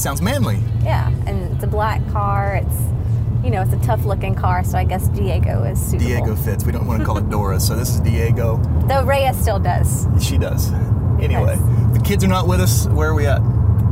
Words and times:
Sounds 0.00 0.22
manly. 0.22 0.62
yeah, 0.82 1.08
and 1.26 1.52
it's 1.52 1.62
a 1.62 1.66
black 1.66 2.00
car. 2.10 2.54
It's 2.56 3.44
you 3.44 3.50
know 3.50 3.60
it's 3.60 3.74
a 3.74 3.86
tough 3.86 4.04
looking 4.06 4.34
car, 4.34 4.64
so 4.64 4.78
I 4.78 4.84
guess 4.84 5.08
Diego 5.08 5.62
is 5.64 5.78
suitable. 5.78 6.06
Diego 6.06 6.36
fits. 6.36 6.64
We 6.64 6.72
don't 6.72 6.86
want 6.86 7.00
to 7.00 7.06
call 7.06 7.18
it 7.18 7.28
Dora, 7.30 7.60
so 7.60 7.76
this 7.76 7.90
is 7.90 8.00
Diego. 8.00 8.56
Though 8.88 9.04
Rhea 9.04 9.34
still 9.34 9.58
does. 9.58 10.06
She 10.18 10.38
does. 10.38 10.72
Anyway, 11.20 11.56
the 11.92 12.00
kids 12.02 12.24
are 12.24 12.28
not 12.28 12.48
with 12.48 12.60
us. 12.60 12.86
Where 12.86 13.10
are 13.10 13.14
we 13.14 13.26
at? 13.26 13.42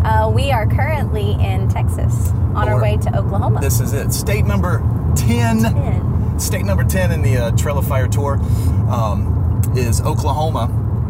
Uh, 0.02 0.30
we 0.34 0.50
are 0.50 0.66
currently 0.66 1.33
in 1.33 1.68
Texas 1.68 2.30
on 2.55 2.68
our 2.68 2.80
way 2.80 2.96
to 2.96 3.14
Oklahoma. 3.18 3.61
This 3.61 3.80
is 3.80 3.92
it. 3.92 4.12
State 4.14 4.46
number 4.46 4.78
10. 5.14 5.61
Ten. 5.61 6.40
State 6.40 6.64
number 6.64 6.84
10 6.84 7.12
in 7.12 7.20
the 7.20 7.36
uh, 7.36 7.50
Trail 7.50 7.77
of 7.77 7.86
Fire 7.86 8.08
Tour 8.08 8.38
um, 8.88 9.61
is 9.77 10.00
Oklahoma, 10.00 10.68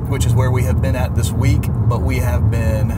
which 0.08 0.26
is 0.26 0.34
where 0.34 0.50
we 0.50 0.64
have 0.64 0.82
been 0.82 0.96
at 0.96 1.14
this 1.14 1.30
week. 1.30 1.62
But 1.68 2.00
we 2.00 2.16
have 2.16 2.50
been 2.50 2.90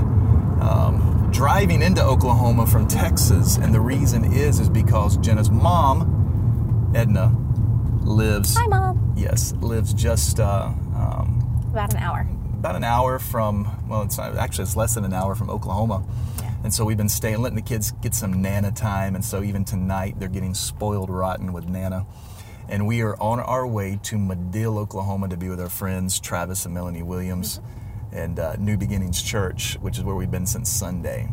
um, 0.62 1.09
driving 1.30 1.82
into 1.82 2.02
Oklahoma 2.02 2.66
from 2.66 2.86
Texas, 2.88 3.56
and 3.56 3.74
the 3.74 3.80
reason 3.80 4.24
is 4.32 4.60
is 4.60 4.68
because 4.68 5.16
Jenna's 5.18 5.50
mom, 5.50 6.92
Edna, 6.94 7.34
lives. 8.02 8.56
Hi, 8.56 8.66
mom. 8.66 9.14
Yes, 9.16 9.52
lives 9.60 9.92
just 9.94 10.40
uh, 10.40 10.66
um, 10.94 11.64
About 11.72 11.92
an 11.94 12.00
hour. 12.00 12.26
about 12.58 12.76
an 12.76 12.84
hour 12.84 13.18
from. 13.18 13.68
Well, 13.88 14.02
it's 14.02 14.18
not, 14.18 14.36
actually 14.36 14.64
it's 14.64 14.76
less 14.76 14.94
than 14.94 15.04
an 15.04 15.12
hour 15.12 15.34
from 15.34 15.50
Oklahoma. 15.50 16.04
Yeah. 16.40 16.52
And 16.64 16.74
so 16.74 16.84
we've 16.84 16.96
been 16.96 17.08
staying, 17.08 17.40
letting 17.40 17.56
the 17.56 17.62
kids 17.62 17.92
get 18.02 18.14
some 18.14 18.42
Nana 18.42 18.70
time. 18.70 19.14
And 19.14 19.24
so 19.24 19.42
even 19.42 19.64
tonight, 19.64 20.16
they're 20.18 20.28
getting 20.28 20.54
spoiled 20.54 21.10
rotten 21.10 21.52
with 21.52 21.68
Nana. 21.68 22.06
And 22.68 22.86
we 22.86 23.00
are 23.02 23.16
on 23.20 23.40
our 23.40 23.66
way 23.66 23.98
to 24.04 24.16
Madill, 24.16 24.78
Oklahoma 24.78 25.28
to 25.28 25.36
be 25.36 25.48
with 25.48 25.60
our 25.60 25.68
friends, 25.68 26.20
Travis 26.20 26.64
and 26.66 26.72
Melanie 26.74 27.02
Williams, 27.02 27.60
and 28.12 28.38
uh, 28.38 28.56
New 28.56 28.76
Beginnings 28.76 29.22
Church, 29.22 29.76
which 29.80 29.98
is 29.98 30.04
where 30.04 30.14
we've 30.14 30.30
been 30.30 30.46
since 30.46 30.68
Sunday. 30.68 31.28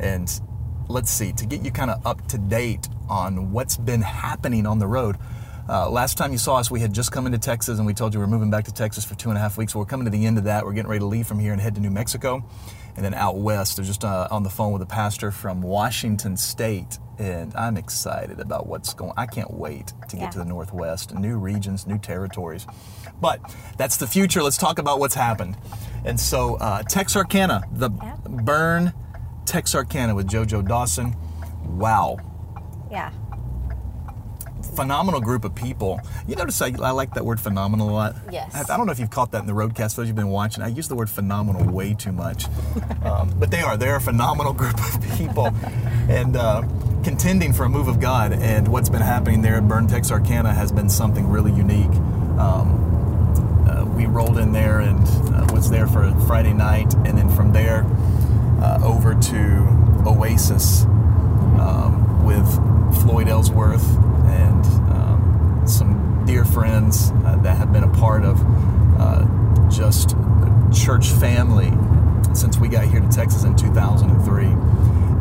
And 0.00 0.40
let's 0.88 1.10
see, 1.10 1.32
to 1.32 1.46
get 1.46 1.64
you 1.64 1.70
kind 1.70 1.90
of 1.90 2.04
up 2.06 2.26
to 2.28 2.38
date 2.38 2.88
on 3.08 3.52
what's 3.52 3.76
been 3.76 4.02
happening 4.02 4.66
on 4.66 4.78
the 4.78 4.86
road. 4.86 5.16
Uh, 5.68 5.90
last 5.90 6.16
time 6.16 6.30
you 6.32 6.38
saw 6.38 6.56
us, 6.56 6.70
we 6.70 6.78
had 6.80 6.92
just 6.92 7.10
come 7.10 7.26
into 7.26 7.38
Texas 7.38 7.78
and 7.78 7.86
we 7.86 7.92
told 7.92 8.14
you 8.14 8.20
we're 8.20 8.26
moving 8.28 8.50
back 8.50 8.64
to 8.64 8.72
Texas 8.72 9.04
for 9.04 9.14
two 9.16 9.30
and 9.30 9.36
a 9.38 9.40
half 9.40 9.58
weeks. 9.58 9.74
Well, 9.74 9.82
we're 9.82 9.88
coming 9.88 10.04
to 10.04 10.10
the 10.10 10.24
end 10.24 10.38
of 10.38 10.44
that. 10.44 10.64
We're 10.64 10.72
getting 10.72 10.88
ready 10.88 11.00
to 11.00 11.06
leave 11.06 11.26
from 11.26 11.40
here 11.40 11.52
and 11.52 11.60
head 11.60 11.74
to 11.74 11.80
New 11.80 11.90
Mexico. 11.90 12.44
And 12.94 13.04
then 13.04 13.14
out 13.14 13.36
west, 13.38 13.76
they're 13.76 13.84
just 13.84 14.04
uh, 14.04 14.28
on 14.30 14.42
the 14.42 14.48
phone 14.48 14.72
with 14.72 14.80
a 14.82 14.86
pastor 14.86 15.30
from 15.30 15.60
Washington 15.60 16.36
State. 16.36 16.98
And 17.18 17.54
I'm 17.56 17.76
excited 17.76 18.38
about 18.40 18.66
what's 18.68 18.94
going 18.94 19.12
I 19.16 19.26
can't 19.26 19.50
wait 19.52 19.88
to 20.08 20.16
get 20.16 20.22
Yeah. 20.22 20.30
to 20.30 20.38
the 20.38 20.44
Northwest. 20.44 21.14
New 21.14 21.36
regions, 21.36 21.86
new 21.86 21.98
territories. 21.98 22.66
But 23.20 23.40
that's 23.76 23.96
the 23.96 24.06
future. 24.06 24.42
Let's 24.42 24.56
talk 24.58 24.78
about 24.78 24.98
what's 25.00 25.14
happened. 25.16 25.56
And 26.04 26.18
so, 26.20 26.54
uh, 26.56 26.82
Texarkana, 26.84 27.64
the 27.72 27.90
Yeah. 27.90 28.16
Burn 28.28 28.92
Texarkana 29.46 30.14
with 30.14 30.28
JoJo 30.28 30.66
Dawson. 30.66 31.16
Wow 31.64 32.18
Yeah. 32.90 33.10
Phenomenal 34.76 35.20
group 35.20 35.44
of 35.44 35.54
people. 35.54 36.00
You 36.28 36.36
notice 36.36 36.60
I, 36.60 36.72
I 36.82 36.90
like 36.90 37.14
that 37.14 37.24
word 37.24 37.40
phenomenal 37.40 37.90
a 37.90 37.92
lot. 37.92 38.16
Yes. 38.30 38.54
I, 38.54 38.74
I 38.74 38.76
don't 38.76 38.86
know 38.86 38.92
if 38.92 39.00
you've 39.00 39.10
caught 39.10 39.32
that 39.32 39.40
in 39.40 39.46
the 39.46 39.52
roadcast. 39.52 39.96
Those 39.96 40.06
you've 40.06 40.16
been 40.16 40.28
watching, 40.28 40.62
I 40.62 40.68
use 40.68 40.88
the 40.88 40.94
word 40.94 41.10
phenomenal 41.10 41.64
way 41.72 41.94
too 41.94 42.12
much. 42.12 42.44
um, 43.02 43.34
but 43.38 43.50
they 43.50 43.60
are. 43.60 43.76
They're 43.76 43.96
a 43.96 44.00
phenomenal 44.00 44.52
group 44.52 44.78
of 44.78 45.16
people, 45.16 45.46
and 46.08 46.36
uh, 46.36 46.62
contending 47.02 47.52
for 47.52 47.64
a 47.64 47.68
move 47.68 47.88
of 47.88 48.00
God. 48.00 48.32
And 48.32 48.68
what's 48.68 48.88
been 48.88 49.02
happening 49.02 49.42
there 49.42 49.56
at 49.56 49.66
Burn 49.66 49.86
Texarkana 49.86 50.52
has 50.52 50.70
been 50.70 50.88
something 50.88 51.26
really 51.26 51.52
unique. 51.52 51.94
Um, 52.38 53.64
uh, 53.66 53.84
we 53.84 54.06
rolled 54.06 54.38
in 54.38 54.52
there 54.52 54.80
and 54.80 55.02
uh, 55.34 55.46
was 55.52 55.70
there 55.70 55.86
for 55.86 56.14
Friday 56.26 56.52
night, 56.52 56.94
and 56.94 57.16
then 57.16 57.28
from 57.30 57.52
there 57.52 57.84
uh, 58.60 58.78
over 58.82 59.14
to 59.14 59.66
Oasis 60.06 60.84
um, 60.84 62.24
with 62.24 62.46
Floyd 63.02 63.28
Ellsworth 63.28 64.05
and 64.28 64.64
um, 64.92 65.62
some 65.66 66.24
dear 66.26 66.44
friends 66.44 67.12
uh, 67.24 67.36
that 67.42 67.56
have 67.56 67.72
been 67.72 67.84
a 67.84 67.92
part 67.94 68.24
of 68.24 68.40
uh, 69.00 69.24
just 69.70 70.16
church 70.72 71.08
family 71.08 71.72
since 72.34 72.58
we 72.58 72.68
got 72.68 72.84
here 72.84 73.00
to 73.00 73.08
Texas 73.08 73.44
in 73.44 73.56
2003. 73.56 74.46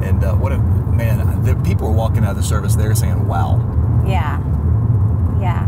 And 0.08 0.24
uh, 0.24 0.36
what 0.36 0.52
a 0.52 0.58
man! 0.58 1.44
The 1.44 1.56
people 1.56 1.88
were 1.88 1.94
walking 1.94 2.24
out 2.24 2.32
of 2.32 2.38
the 2.38 2.44
service 2.44 2.76
there 2.76 2.94
saying, 2.96 3.28
"Wow." 3.28 3.58
Yeah. 4.08 4.40
Yeah. 5.40 5.66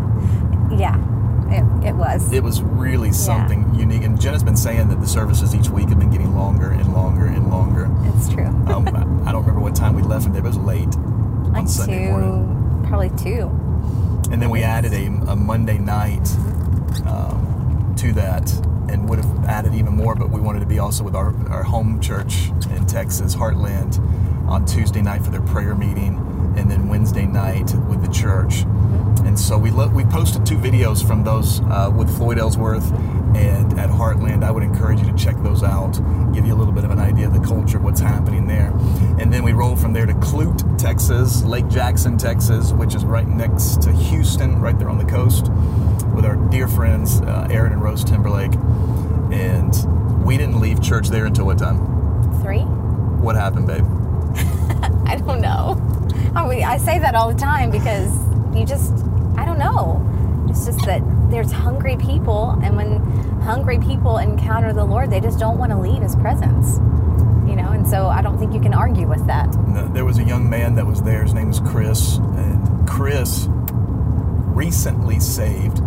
Yeah. 0.77 0.97
It, 1.49 1.87
it 1.87 1.95
was. 1.95 2.31
It 2.33 2.43
was 2.43 2.61
really 2.61 3.11
something 3.13 3.73
unique. 3.73 4.03
And 4.03 4.19
Jenna's 4.19 4.43
been 4.43 4.57
saying 4.57 4.89
that 4.89 4.99
the 4.99 5.07
services 5.07 5.55
each 5.55 5.69
week 5.69 5.89
have 5.89 5.97
been 5.99 6.09
getting 6.11 6.35
longer 6.35 6.71
and 6.71 6.93
longer 6.93 7.25
and 7.25 7.49
longer. 7.49 7.89
it's 8.13 8.29
true. 8.29 8.45
Um, 8.45 8.87
I 9.25 9.31
don't 9.31 9.41
remember 9.41 9.61
what 9.61 9.75
time 9.75 9.95
we 9.95 10.01
left 10.01 10.25
from 10.25 10.33
there, 10.33 10.41
but 10.41 10.49
it 10.49 10.57
was 10.57 10.65
late 10.65 10.95
on 11.55 11.67
Sunday 11.67 12.05
two, 12.05 12.11
morning. 12.11 12.56
Probably 12.87 13.09
two. 13.17 13.49
And 14.31 14.41
then 14.41 14.49
we 14.49 14.63
added 14.63 14.93
a, 14.93 15.05
a 15.31 15.35
Monday 15.35 15.77
night 15.77 16.27
um, 17.05 17.93
to 17.97 18.11
that 18.13 18.51
and 18.89 19.07
would 19.09 19.19
have 19.19 19.45
added 19.45 19.73
even 19.73 19.95
more, 19.95 20.15
but 20.15 20.29
we 20.29 20.39
wanted 20.39 20.61
to 20.61 20.65
be 20.65 20.79
also 20.79 21.03
with 21.03 21.15
our, 21.15 21.35
our 21.49 21.63
home 21.63 21.99
church 21.99 22.49
in 22.69 22.85
Texas, 22.85 23.35
Heartland, 23.35 23.99
on 24.47 24.65
Tuesday 24.65 25.01
night 25.01 25.23
for 25.23 25.31
their 25.31 25.41
prayer 25.41 25.75
meeting, 25.75 26.15
and 26.57 26.71
then 26.71 26.87
Wednesday 26.87 27.25
night 27.25 27.73
with 27.89 28.01
the 28.05 28.11
church. 28.11 28.63
And 29.25 29.37
so 29.37 29.57
we 29.57 29.71
lo- 29.71 29.89
we 29.89 30.05
posted 30.05 30.45
two 30.45 30.57
videos 30.57 31.05
from 31.05 31.23
those 31.23 31.59
uh, 31.61 31.91
with 31.95 32.15
Floyd 32.15 32.39
Ellsworth 32.39 32.89
and 33.37 33.79
at 33.79 33.89
Heartland. 33.89 34.43
I 34.43 34.51
would 34.51 34.63
encourage 34.63 34.99
you 34.99 35.05
to 35.05 35.15
check 35.15 35.35
those 35.43 35.61
out, 35.63 35.93
give 36.33 36.45
you 36.45 36.53
a 36.53 36.57
little 36.57 36.73
bit 36.73 36.83
of 36.83 36.91
an 36.91 36.99
idea 36.99 37.27
of 37.27 37.33
the 37.33 37.39
culture, 37.39 37.79
what's 37.79 37.99
happening 37.99 38.47
there. 38.47 38.71
And 39.19 39.31
then 39.31 39.43
we 39.43 39.53
rolled 39.53 39.79
from 39.79 39.93
there 39.93 40.05
to 40.05 40.13
Clute, 40.15 40.77
Texas, 40.77 41.43
Lake 41.43 41.67
Jackson, 41.67 42.17
Texas, 42.17 42.71
which 42.71 42.95
is 42.95 43.05
right 43.05 43.27
next 43.27 43.81
to 43.83 43.91
Houston, 43.91 44.59
right 44.59 44.77
there 44.77 44.89
on 44.89 44.97
the 44.97 45.05
coast, 45.05 45.49
with 46.15 46.25
our 46.25 46.35
dear 46.49 46.67
friends 46.67 47.21
uh, 47.21 47.47
Aaron 47.51 47.73
and 47.73 47.81
Rose 47.81 48.03
Timberlake. 48.03 48.53
And 49.31 50.25
we 50.25 50.37
didn't 50.37 50.59
leave 50.59 50.81
church 50.81 51.09
there 51.09 51.25
until 51.25 51.45
what 51.45 51.59
time? 51.59 51.77
Three? 52.41 52.61
What 52.61 53.35
happened, 53.35 53.67
babe? 53.67 53.85
I 55.05 55.15
don't 55.15 55.41
know. 55.41 55.81
I 56.35 56.47
mean, 56.47 56.63
I 56.63 56.77
say 56.77 56.99
that 56.99 57.15
all 57.15 57.31
the 57.31 57.39
time 57.39 57.69
because 57.69 58.11
you 58.55 58.65
just, 58.65 58.93
I 59.37 59.45
don't 59.45 59.59
know. 59.59 60.03
It's 60.49 60.65
just 60.65 60.83
that 60.85 61.01
there's 61.29 61.51
hungry 61.51 61.97
people, 61.97 62.57
and 62.63 62.75
when 62.75 62.99
hungry 63.41 63.79
people 63.79 64.17
encounter 64.17 64.73
the 64.73 64.83
Lord, 64.85 65.09
they 65.09 65.19
just 65.19 65.39
don't 65.39 65.57
want 65.57 65.71
to 65.71 65.77
leave 65.77 66.01
His 66.01 66.15
presence. 66.15 66.77
You 67.47 67.55
know, 67.55 67.71
and 67.71 67.87
so 67.87 68.07
I 68.07 68.21
don't 68.21 68.37
think 68.37 68.53
you 68.53 68.59
can 68.59 68.73
argue 68.73 69.07
with 69.07 69.25
that. 69.27 69.49
There 69.93 70.03
was 70.05 70.17
a 70.19 70.23
young 70.23 70.49
man 70.49 70.75
that 70.75 70.85
was 70.85 71.01
there. 71.01 71.23
His 71.23 71.33
name 71.33 71.47
was 71.47 71.59
Chris, 71.61 72.17
and 72.17 72.87
Chris 72.87 73.47
recently 73.49 75.19
saved. 75.19 75.79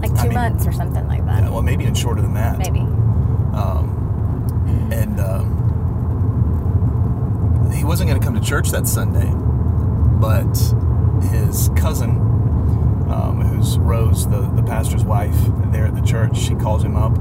Like 0.00 0.12
I 0.12 0.22
two 0.22 0.28
mean- 0.28 0.34
months 0.34 0.66
or 0.66 0.72
something 0.72 1.06
like 1.08 1.24
that. 1.26 1.50
Well, 1.50 1.62
maybe 1.62 1.82
even 1.84 1.94
shorter 1.94 2.22
than 2.22 2.34
that. 2.34 2.58
Maybe. 2.58 2.80
Um, 2.80 3.96
and 4.92 5.18
um, 5.20 5.56
he 7.74 7.84
wasn't 7.84 8.08
going 8.08 8.20
to 8.20 8.24
come 8.24 8.34
to 8.34 8.40
church 8.40 8.70
that 8.70 8.86
Sunday, 8.86 9.30
but 10.20 10.46
his 11.30 11.68
cousin, 11.76 12.10
um, 13.10 13.40
who's 13.60 13.78
Rose, 13.78 14.26
the, 14.28 14.40
the 14.40 14.62
pastor's 14.62 15.04
wife 15.04 15.34
there 15.66 15.86
at 15.86 15.94
the 15.94 16.00
church, 16.00 16.36
she 16.38 16.54
calls 16.54 16.82
him 16.82 16.96
up 16.96 17.16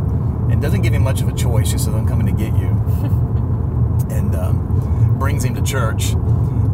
and 0.50 0.62
doesn't 0.62 0.82
give 0.82 0.94
him 0.94 1.04
much 1.04 1.22
of 1.22 1.28
a 1.28 1.34
choice. 1.34 1.70
She 1.70 1.78
says, 1.78 1.90
I'm 1.94 2.08
coming 2.08 2.26
to 2.28 2.32
get 2.32 2.54
you. 2.58 2.68
and 4.10 4.34
um, 4.36 5.18
brings 5.20 5.44
him 5.44 5.54
to 5.56 5.62
church. 5.62 6.12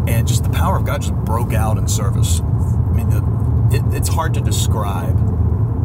And 0.07 0.27
just 0.27 0.43
the 0.43 0.49
power 0.51 0.77
of 0.77 0.85
God 0.85 1.01
just 1.01 1.13
broke 1.15 1.53
out 1.53 1.77
in 1.77 1.87
service. 1.87 2.41
I 2.41 2.91
mean, 2.91 3.09
the, 3.09 3.75
it, 3.75 3.93
it's 3.95 4.07
hard 4.09 4.33
to 4.35 4.41
describe. 4.41 5.17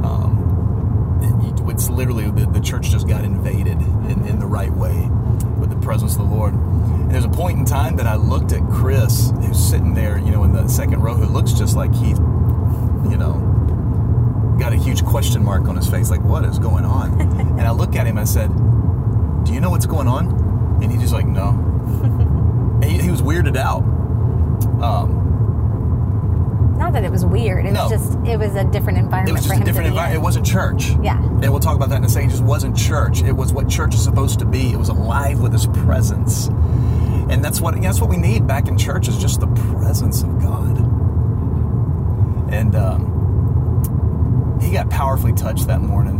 Um, 0.04 1.20
it- 1.22 1.70
it's 1.70 1.88
literally 1.88 2.28
the, 2.30 2.46
the 2.46 2.60
church 2.60 2.90
just 2.90 3.06
got 3.08 3.24
invaded 3.24 3.78
in, 3.78 4.26
in 4.26 4.38
the 4.40 4.46
right 4.46 4.72
way 4.72 5.08
with 5.58 5.70
the 5.70 5.76
presence 5.76 6.12
of 6.16 6.18
the 6.28 6.34
Lord. 6.34 6.52
And 6.52 7.10
there's 7.10 7.24
a 7.24 7.28
point 7.30 7.58
in 7.58 7.64
time 7.64 7.96
that 7.96 8.06
I 8.06 8.16
looked 8.16 8.52
at 8.52 8.60
Chris, 8.70 9.30
who's 9.40 9.58
sitting 9.58 9.94
there, 9.94 10.18
you 10.18 10.30
know, 10.30 10.42
in 10.44 10.52
the 10.52 10.68
second 10.68 11.00
row, 11.00 11.14
who 11.14 11.26
looks 11.26 11.52
just 11.52 11.76
like 11.76 11.94
he, 11.94 12.08
you 12.10 13.16
know, 13.16 13.49
got 14.60 14.72
a 14.72 14.76
huge 14.76 15.04
question 15.04 15.42
mark 15.44 15.66
on 15.68 15.76
his 15.76 15.88
face, 15.88 16.10
like, 16.10 16.22
what 16.22 16.44
is 16.44 16.58
going 16.58 16.84
on? 16.84 17.20
and 17.58 17.60
I 17.62 17.70
look 17.72 17.96
at 17.96 18.06
him, 18.06 18.18
I 18.18 18.24
said, 18.24 18.48
Do 19.44 19.52
you 19.52 19.60
know 19.60 19.70
what's 19.70 19.86
going 19.86 20.06
on? 20.06 20.80
And 20.82 20.90
he's 20.92 21.00
just 21.00 21.12
like, 21.12 21.26
No. 21.26 21.48
and 21.48 22.84
he, 22.90 22.98
he 23.00 23.10
was 23.10 23.22
weirded 23.22 23.56
out. 23.56 23.82
Um, 24.82 25.16
Not 26.78 26.92
that 26.92 27.04
it 27.04 27.10
was 27.10 27.24
weird. 27.24 27.66
It 27.66 27.72
No. 27.72 27.88
was 27.88 27.92
just, 27.92 28.18
it 28.26 28.38
was 28.38 28.54
a 28.54 28.64
different 28.64 28.98
environment 28.98 29.30
it 29.30 29.40
was 29.40 29.46
just 29.48 29.60
a 29.60 29.64
different 29.64 29.88
environment. 29.88 30.20
It 30.20 30.22
wasn't 30.22 30.46
church. 30.46 30.90
Yeah. 31.02 31.18
And 31.18 31.50
we'll 31.50 31.60
talk 31.60 31.76
about 31.76 31.88
that 31.88 31.98
in 31.98 32.04
a 32.04 32.08
second. 32.08 32.28
It 32.28 32.32
just 32.32 32.44
wasn't 32.44 32.76
church. 32.76 33.22
It 33.22 33.32
was 33.32 33.52
what 33.52 33.68
church 33.68 33.94
is 33.94 34.02
supposed 34.04 34.38
to 34.40 34.44
be. 34.44 34.70
It 34.72 34.76
was 34.78 34.88
alive 34.88 35.40
with 35.40 35.52
His 35.52 35.66
presence. 35.66 36.48
And 36.48 37.44
that's 37.44 37.60
what 37.60 37.80
that's 37.80 38.00
what 38.00 38.10
we 38.10 38.16
need 38.16 38.46
back 38.46 38.66
in 38.66 38.76
church 38.76 39.06
is 39.06 39.16
just 39.18 39.40
the 39.40 39.46
presence 39.46 40.22
of 40.22 40.40
God. 40.40 40.78
And 42.52 42.74
um, 42.74 43.09
he 44.70 44.76
got 44.76 44.88
powerfully 44.88 45.32
touched 45.32 45.66
that 45.66 45.80
morning. 45.80 46.18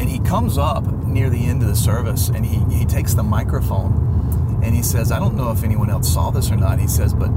And 0.00 0.08
he 0.08 0.20
comes 0.20 0.56
up 0.56 0.86
near 0.86 1.28
the 1.28 1.44
end 1.44 1.62
of 1.62 1.68
the 1.68 1.76
service 1.76 2.30
and 2.30 2.46
he, 2.46 2.64
he 2.74 2.86
takes 2.86 3.12
the 3.12 3.22
microphone 3.22 4.60
and 4.64 4.74
he 4.74 4.82
says, 4.82 5.12
I 5.12 5.18
don't 5.18 5.36
know 5.36 5.50
if 5.50 5.62
anyone 5.62 5.90
else 5.90 6.10
saw 6.10 6.30
this 6.30 6.50
or 6.50 6.56
not. 6.56 6.78
He 6.78 6.88
says, 6.88 7.12
but 7.12 7.30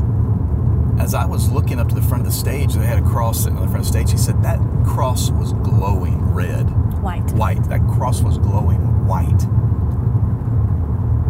as 1.03 1.13
I 1.13 1.25
was 1.25 1.51
looking 1.51 1.81
up 1.81 1.89
to 1.89 1.95
the 1.95 2.01
front 2.01 2.25
of 2.25 2.31
the 2.31 2.37
stage, 2.37 2.75
they 2.75 2.85
had 2.85 2.97
a 2.97 3.01
cross 3.01 3.43
sitting 3.43 3.57
on 3.57 3.65
the 3.65 3.69
front 3.69 3.85
of 3.85 3.91
the 3.91 3.99
stage. 3.99 4.09
He 4.09 4.17
said, 4.17 4.41
that 4.41 4.59
cross 4.85 5.31
was 5.31 5.51
glowing 5.51 6.17
red. 6.33 6.63
White. 7.01 7.29
White. 7.33 7.67
That 7.67 7.81
cross 7.81 8.21
was 8.21 8.37
glowing 8.37 9.05
white. 9.05 9.41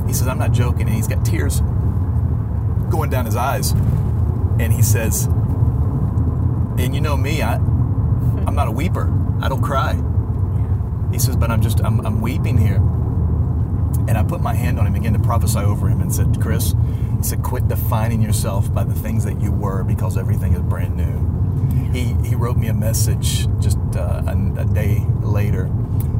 He 0.07 0.13
says, 0.13 0.27
I'm 0.27 0.37
not 0.37 0.51
joking. 0.51 0.81
And 0.81 0.95
he's 0.95 1.07
got 1.07 1.25
tears 1.25 1.61
going 2.91 3.09
down 3.09 3.25
his 3.25 3.35
eyes. 3.35 3.71
And 3.71 4.71
he 4.71 4.83
says, 4.83 5.25
and 6.77 6.93
you 6.93 7.01
know 7.01 7.17
me, 7.17 7.41
I, 7.41 7.59
I'm 8.47 8.55
not 8.55 8.67
a 8.67 8.71
weeper. 8.71 9.11
I 9.41 9.49
don't 9.49 9.61
cry. 9.61 9.93
He 11.11 11.19
says, 11.19 11.35
but 11.35 11.51
I'm 11.51 11.61
just, 11.61 11.79
I'm, 11.81 12.05
I'm 12.05 12.21
weeping 12.21 12.57
here. 12.57 12.81
And 14.07 14.17
I 14.17 14.23
put 14.23 14.41
my 14.41 14.53
hand 14.53 14.79
on 14.79 14.85
him, 14.85 14.95
again 14.95 15.13
to 15.13 15.19
prophesy 15.19 15.59
over 15.59 15.87
him, 15.87 16.01
and 16.01 16.13
said, 16.13 16.39
Chris, 16.41 16.75
he 17.17 17.23
said, 17.23 17.41
quit 17.43 17.67
defining 17.67 18.21
yourself 18.21 18.71
by 18.73 18.83
the 18.83 18.93
things 18.93 19.23
that 19.23 19.41
you 19.41 19.51
were 19.51 19.83
because 19.83 20.17
everything 20.17 20.53
is 20.53 20.61
brand 20.61 20.95
new. 20.95 21.91
He, 21.91 22.13
he 22.27 22.35
wrote 22.35 22.57
me 22.57 22.67
a 22.67 22.73
message 22.73 23.47
just 23.59 23.77
uh, 23.95 24.21
a, 24.27 24.61
a 24.61 24.65
day 24.65 25.03
later 25.21 25.69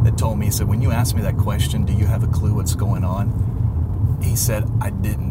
that 0.04 0.18
told 0.18 0.39
me, 0.39 0.45
he 0.45 0.51
said, 0.51 0.68
when 0.68 0.81
you 0.81 0.92
asked 0.92 1.16
me 1.16 1.22
that 1.24 1.38
question, 1.38 1.83
do 1.83 1.94
you 1.94 2.06
have 2.06 2.24
a 2.24 2.27
clue 2.27 2.54
what's 2.54 2.75
going 2.75 3.04
on? 3.04 4.19
He 4.24 4.36
said, 4.36 4.69
I 4.81 4.89
didn't. 4.92 5.25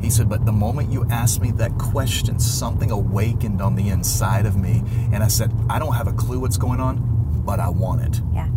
He 0.00 0.08
said, 0.10 0.28
but 0.28 0.44
the 0.46 0.52
moment 0.52 0.90
you 0.90 1.04
asked 1.10 1.40
me 1.42 1.50
that 1.52 1.76
question, 1.78 2.38
something 2.40 2.90
awakened 2.90 3.60
on 3.60 3.74
the 3.76 3.90
inside 3.90 4.46
of 4.46 4.56
me. 4.56 4.82
And 5.12 5.22
I 5.22 5.28
said, 5.28 5.52
I 5.68 5.78
don't 5.78 5.94
have 5.94 6.06
a 6.08 6.12
clue 6.12 6.40
what's 6.40 6.56
going 6.56 6.80
on, 6.80 7.42
but 7.44 7.60
I 7.60 7.68
want 7.68 8.00
it. 8.02 8.20
Yeah. 8.32 8.48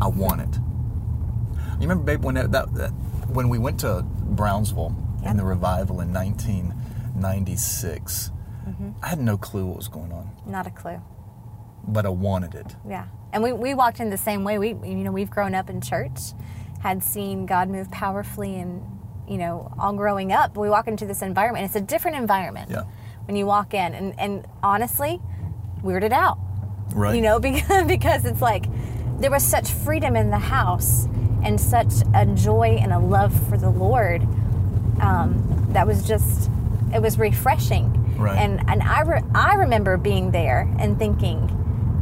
I 0.00 0.06
want 0.08 0.40
it. 0.42 0.58
You 1.80 1.88
remember, 1.88 2.04
babe, 2.04 2.24
when 2.24 2.34
that, 2.34 2.52
that, 2.52 2.74
that 2.74 2.90
when 3.28 3.48
we 3.48 3.58
went 3.58 3.80
to 3.80 4.02
Brownsville 4.04 4.94
Yeah. 5.22 5.30
in 5.30 5.36
the 5.36 5.44
revival 5.44 6.00
in 6.00 6.12
1996, 6.12 8.32
Mm-hmm. 8.68 8.90
I 9.02 9.06
had 9.08 9.18
no 9.18 9.38
clue 9.38 9.64
what 9.64 9.76
was 9.78 9.88
going 9.88 10.12
on, 10.12 10.30
Not 10.46 10.66
a 10.66 10.70
clue. 10.70 11.00
but 11.86 12.04
I 12.04 12.10
wanted 12.10 12.54
it. 12.54 12.76
Yeah. 12.86 13.06
And 13.32 13.42
we, 13.42 13.50
we 13.52 13.72
walked 13.72 13.98
in 13.98 14.10
the 14.10 14.18
same 14.18 14.44
way. 14.44 14.58
We 14.58 14.74
you 14.86 14.96
know, 14.96 15.10
we've 15.10 15.30
grown 15.30 15.54
up 15.54 15.70
in 15.70 15.80
church, 15.80 16.20
had 16.82 17.02
seen 17.02 17.46
God 17.46 17.70
move 17.70 17.90
powerfully 17.90 18.56
and 18.60 18.82
you 19.28 19.38
know, 19.38 19.72
all 19.78 19.92
growing 19.92 20.32
up, 20.32 20.56
we 20.56 20.68
walk 20.70 20.88
into 20.88 21.06
this 21.06 21.22
environment. 21.22 21.64
It's 21.66 21.76
a 21.76 21.80
different 21.80 22.16
environment 22.16 22.70
Yeah. 22.70 22.82
when 23.26 23.36
you 23.36 23.46
walk 23.46 23.74
in 23.74 23.94
and, 23.94 24.18
and 24.18 24.46
honestly, 24.62 25.20
weirded 25.82 26.12
out. 26.12 26.38
Right. 26.94 27.14
You 27.16 27.20
know, 27.22 27.38
because 27.48 27.86
because 27.86 28.24
it's 28.24 28.40
like 28.42 28.66
there 29.20 29.30
was 29.30 29.42
such 29.44 29.70
freedom 29.70 30.16
in 30.16 30.30
the 30.30 30.38
house 30.38 31.06
and 31.42 31.60
such 31.60 31.92
a 32.14 32.26
joy 32.26 32.78
and 32.80 32.92
a 32.92 32.98
love 32.98 33.32
for 33.48 33.56
the 33.56 33.70
Lord 33.70 34.22
um, 35.00 35.68
that 35.72 35.86
was 35.86 36.02
just 36.06 36.50
it 36.94 37.02
was 37.02 37.18
refreshing. 37.18 37.94
Right. 38.16 38.36
And 38.38 38.60
and 38.68 38.82
I 38.82 39.02
re- 39.02 39.22
I 39.34 39.54
remember 39.54 39.96
being 39.96 40.30
there 40.32 40.68
and 40.78 40.98
thinking, 40.98 41.38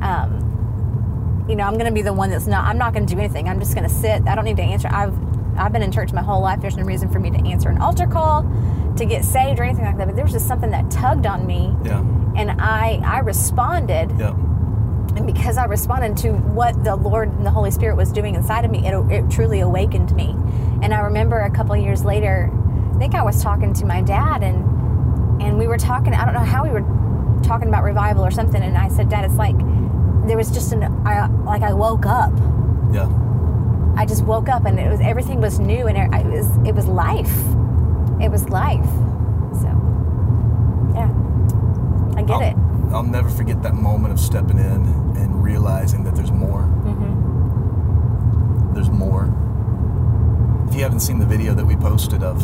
um, 0.03 1.45
you 1.49 1.57
know, 1.57 1.65
I'm 1.65 1.75
going 1.75 1.87
to 1.87 1.93
be 1.93 2.03
the 2.03 2.13
one 2.13 2.31
that's 2.31 2.47
not. 2.47 2.65
I'm 2.65 2.79
not 2.79 2.93
going 2.95 3.07
to 3.07 3.15
do 3.15 3.19
anything. 3.21 3.49
I'm 3.49 3.61
just 3.61 3.75
going 3.75 3.87
to 3.89 3.95
sit. 3.95 4.27
I 4.27 4.35
don't 4.35 4.45
need 4.45 4.57
to 4.57 4.63
answer. 4.63 4.89
I've 4.91 5.15
I've 5.59 5.73
been 5.73 5.83
in 5.83 5.93
church 5.93 6.13
my 6.13 6.23
whole 6.23 6.41
life. 6.41 6.61
There's 6.61 6.77
no 6.77 6.85
reason 6.85 7.09
for 7.11 7.19
me 7.19 7.31
to 7.31 7.39
answer 7.49 7.69
an 7.69 7.79
altar 7.79 8.07
call, 8.07 8.43
to 8.97 9.05
get 9.05 9.25
saved 9.25 9.59
or 9.61 9.65
anything 9.65 9.85
like 9.85 9.97
that. 9.99 10.07
But 10.07 10.17
there 10.17 10.25
was 10.25 10.33
just 10.33 10.47
something 10.49 10.71
that 10.71 10.91
tugged 10.91 11.27
on 11.27 11.47
me, 11.47 11.75
Yeah. 11.85 12.01
and 12.37 12.51
I 12.61 13.01
I 13.05 13.19
responded. 13.21 14.13
Yeah. 14.19 14.35
And 15.17 15.27
because 15.27 15.57
I 15.57 15.65
responded 15.65 16.17
to 16.19 16.33
what 16.33 16.85
the 16.85 16.95
Lord 16.95 17.29
and 17.31 17.47
the 17.47 17.51
Holy 17.51 17.71
Spirit 17.71 17.97
was 17.97 18.13
doing 18.13 18.35
inside 18.35 18.67
of 18.67 18.71
me, 18.71 18.87
it, 18.87 18.95
it 19.11 19.31
truly 19.31 19.61
awakened 19.61 20.15
me. 20.15 20.37
And 20.83 20.93
I 20.93 21.01
remember 21.01 21.39
a 21.41 21.51
couple 21.51 21.75
of 21.75 21.81
years 21.81 22.05
later, 22.05 22.51
I 22.95 22.99
think 22.99 23.15
I 23.15 23.23
was 23.23 23.43
talking 23.43 23.73
to 23.75 23.87
my 23.87 24.03
dad, 24.03 24.43
and 24.43 24.63
and 25.43 25.59
we 25.59 25.67
were 25.67 25.79
talking. 25.79 26.13
I 26.15 26.25
don't 26.25 26.35
know 26.35 26.41
how 26.41 26.65
we 26.65 26.71
were 26.71 26.85
talking 27.43 27.69
about 27.69 27.83
revival 27.85 28.25
or 28.25 28.31
something. 28.31 28.63
And 28.63 28.77
I 28.77 28.89
said, 28.89 29.09
Dad, 29.09 29.25
it's 29.25 29.35
like 29.37 29.57
there 30.27 30.37
was 30.37 30.51
just 30.51 30.73
an 30.73 30.83
I, 31.07 31.27
like 31.45 31.63
I 31.63 31.73
woke 31.73 32.05
up. 32.07 32.33
Yeah. 32.93 33.09
I 33.97 34.07
just 34.07 34.25
woke 34.25 34.49
up, 34.49 34.65
and 34.67 34.79
it 34.79 34.91
was 34.91 35.01
everything 35.01 35.41
was 35.41 35.59
new, 35.59 35.87
and 35.87 35.97
it, 35.97 36.09
it 36.21 36.27
was 36.27 36.47
it 36.67 36.75
was 36.75 36.87
life. 36.87 37.33
It 38.21 38.31
was 38.31 38.49
life. 38.49 38.85
So 39.61 39.69
yeah, 40.95 41.11
I 42.17 42.23
get 42.23 42.31
I'll, 42.31 42.43
it. 42.43 42.57
I'll 42.95 43.03
never 43.03 43.29
forget 43.29 43.63
that 43.63 43.75
moment 43.75 44.13
of 44.13 44.21
stepping 44.21 44.59
in 44.59 44.87
and 45.17 45.43
realizing 45.43 46.05
that 46.05 46.15
there's 46.15 46.31
more. 46.31 46.63
Mm-hmm. 46.63 47.15
There's 48.75 48.91
more. 48.91 49.33
If 50.69 50.75
you 50.75 50.83
haven't 50.83 51.01
seen 51.01 51.19
the 51.19 51.27
video 51.27 51.55
that 51.55 51.65
we 51.65 51.77
posted 51.77 52.23
of 52.23 52.43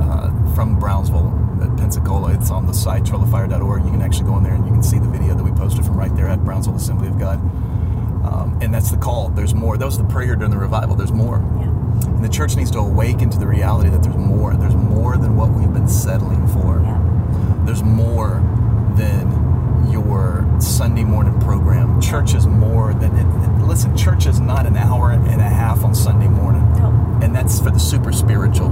uh, 0.00 0.30
from 0.54 0.78
Brownsville 0.78 1.32
at 1.62 1.76
Pensacola, 1.76 2.34
it's 2.34 2.50
on 2.50 2.66
the 2.66 2.74
site 2.74 3.04
trailoffire.org. 3.04 3.84
You 3.84 3.90
can 3.90 4.02
actually 4.02 4.26
go 4.26 4.36
in 4.36 4.44
there 4.44 4.54
and 4.54 4.66
you 4.66 4.72
can 4.72 4.82
see 4.82 4.98
the 4.98 5.08
video 5.08 5.34
that 5.34 5.44
we 5.44 5.52
posted 5.52 5.84
from 5.84 5.96
right 5.96 6.14
there 6.16 6.28
at 6.28 6.44
Brownsville 6.44 6.76
Assembly 6.76 7.08
of 7.08 7.18
God. 7.18 7.40
Um, 8.24 8.58
and 8.62 8.72
that's 8.72 8.90
the 8.90 8.96
call. 8.96 9.28
There's 9.28 9.54
more. 9.54 9.76
That 9.76 9.84
was 9.86 9.98
the 9.98 10.04
prayer 10.04 10.36
during 10.36 10.50
the 10.50 10.58
revival. 10.58 10.94
There's 10.94 11.12
more. 11.12 11.38
Yeah. 11.58 11.68
And 12.08 12.24
the 12.24 12.28
church 12.28 12.56
needs 12.56 12.70
to 12.72 12.78
awaken 12.78 13.30
to 13.30 13.38
the 13.38 13.46
reality 13.46 13.90
that 13.90 14.02
there's 14.02 14.16
more. 14.16 14.54
There's 14.54 14.74
more 14.76 15.16
than 15.16 15.36
what 15.36 15.50
we've 15.50 15.72
been 15.72 15.88
settling 15.88 16.46
for. 16.48 16.80
Yeah. 16.80 17.62
There's 17.64 17.82
more 17.82 18.40
than 18.96 19.90
your 19.90 20.46
Sunday 20.60 21.04
morning 21.04 21.38
program. 21.40 22.00
Church 22.00 22.34
is 22.34 22.46
more 22.46 22.94
than 22.94 23.14
it, 23.16 23.26
it- 23.26 23.66
listen. 23.66 23.96
Church 23.96 24.26
is 24.26 24.40
not 24.40 24.66
an 24.66 24.76
hour 24.76 25.10
and 25.10 25.40
a 25.40 25.48
half 25.48 25.84
on 25.84 25.94
Sunday 25.94 26.28
morning, 26.28 26.62
No. 26.78 27.18
and 27.22 27.34
that's 27.34 27.58
for 27.60 27.70
the 27.70 27.78
super 27.80 28.12
spiritual. 28.12 28.70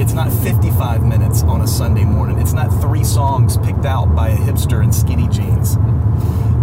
It's 0.00 0.12
not 0.12 0.32
55 0.32 1.04
minutes 1.04 1.42
on 1.44 1.60
a 1.60 1.66
Sunday 1.66 2.04
morning. 2.04 2.38
It's 2.38 2.52
not 2.52 2.68
three 2.80 3.04
songs 3.04 3.56
picked 3.58 3.84
out 3.84 4.14
by 4.16 4.30
a 4.30 4.36
hipster 4.36 4.82
in 4.82 4.92
skinny 4.92 5.28
jeans. 5.28 5.76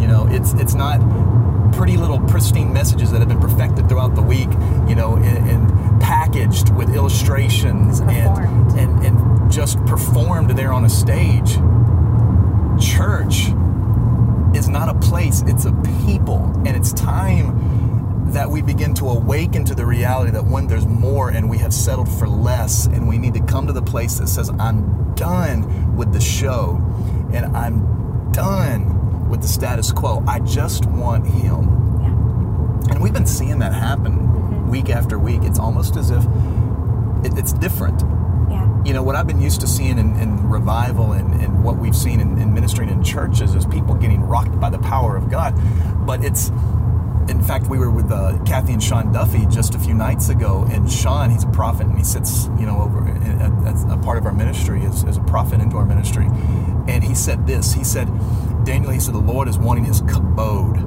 You 0.02 0.08
know, 0.08 0.28
it's 0.30 0.54
it's 0.54 0.74
not 0.74 1.00
pretty 1.72 1.98
little 1.98 2.20
pristine 2.20 2.72
messages 2.74 3.12
that 3.12 3.20
have 3.20 3.30
been 3.30 3.40
perfected 3.40 3.90
throughout 3.90 4.16
the 4.16 4.22
week. 4.22 4.50
You 4.88 4.96
know, 4.96 5.16
and, 5.16 5.50
and 5.50 6.02
packaged 6.02 6.74
with 6.76 6.94
illustrations 6.96 8.00
and, 8.02 8.38
and 8.78 9.06
and 9.06 9.52
just 9.52 9.84
performed 9.86 10.52
there 10.52 10.74
on 10.74 10.86
a 10.86 10.90
stage. 10.90 11.54
Church 12.82 13.50
is 14.56 14.68
not 14.68 14.90
a 14.90 14.96
place; 14.96 15.44
it's 15.46 15.66
a 15.66 15.72
people, 16.06 16.52
and 16.66 16.76
it's 16.76 16.94
time 16.94 18.30
that 18.32 18.50
we 18.50 18.62
begin 18.62 18.94
to 18.94 19.10
awaken 19.10 19.66
to 19.66 19.76
the 19.76 19.86
reality 19.86 20.32
that 20.32 20.46
when 20.46 20.68
there's 20.68 20.86
more 20.86 21.30
and 21.30 21.50
we 21.50 21.58
have 21.58 21.74
settled 21.74 22.08
for 22.08 22.28
less, 22.28 22.86
and 22.88 23.08
we 23.08 23.18
need 23.18 23.34
to 23.34 23.44
come 23.44 23.68
to 23.68 23.74
the 23.74 23.82
place 23.82 24.20
that 24.20 24.28
says, 24.28 24.50
"I'm 24.60 25.14
done 25.16 25.96
with 25.96 26.14
the 26.14 26.22
show, 26.22 26.82
and 27.34 27.56
I'm 27.56 28.32
done 28.32 28.91
with 29.32 29.42
the 29.42 29.48
status 29.48 29.92
quo. 29.92 30.24
I 30.28 30.40
just 30.40 30.86
want 30.86 31.26
Him." 31.26 31.64
Yeah. 32.02 32.92
And 32.94 33.02
we've 33.02 33.14
been 33.14 33.26
seeing 33.26 33.60
that 33.60 33.74
happen 33.74 34.68
week 34.70 34.90
after 34.90 35.18
week. 35.18 35.42
It's 35.44 35.60
almost 35.60 35.96
as 35.98 36.12
if 36.12 36.24
it, 37.26 37.38
it's 37.38 37.54
different. 37.54 38.02
Yeah. 38.50 38.84
You 38.84 38.94
know, 38.94 39.04
what 39.04 39.16
I've 39.16 39.28
been 39.28 39.42
used 39.42 39.62
to 39.62 39.68
seeing 39.68 39.98
in, 39.98 40.16
in 40.20 40.50
revival 40.50 41.12
and, 41.14 41.34
and 41.42 41.64
what 41.64 41.78
we've 41.78 41.96
seen 41.96 42.20
in, 42.20 42.38
in 42.38 42.54
ministering 42.54 42.90
in 42.90 43.04
churches 43.04 43.56
is 43.56 43.66
people 43.66 43.96
getting 43.96 44.22
rocked 44.22 44.60
by 44.60 44.70
the 44.70 44.80
power 44.80 45.16
of 45.16 45.30
God. 45.30 45.54
But 46.06 46.24
it's, 46.24 46.50
in 47.30 47.42
fact, 47.44 47.68
we 47.68 47.78
were 47.78 47.92
with 47.92 48.12
uh, 48.12 48.40
Kathy 48.46 48.74
and 48.74 48.84
Sean 48.84 49.12
Duffy 49.12 49.46
just 49.48 49.76
a 49.76 49.80
few 49.80 49.94
nights 49.94 50.30
ago, 50.30 50.68
and 50.72 50.92
Sean, 50.92 51.30
he's 51.30 51.44
a 51.44 51.52
prophet, 51.52 51.86
and 51.86 51.98
he 51.98 52.04
sits, 52.04 52.50
you 52.60 52.66
know, 52.66 52.82
over 52.82 53.08
as 53.68 53.84
a 53.86 53.98
part 53.98 54.18
of 54.18 54.26
our 54.26 54.34
ministry 54.34 54.82
as, 54.86 55.04
as 55.04 55.18
a 55.18 55.24
prophet 55.24 55.62
into 55.62 55.78
our 55.78 55.86
ministry. 55.86 56.26
And 56.88 57.04
he 57.04 57.14
said 57.14 57.46
this 57.46 57.74
He 57.74 57.84
said, 57.84 58.08
Daniel, 58.64 58.92
he 58.92 59.00
said, 59.00 59.14
the 59.14 59.20
Lord 59.20 59.48
is 59.48 59.58
wanting 59.58 59.86
his 59.86 60.02
kabod 60.04 60.78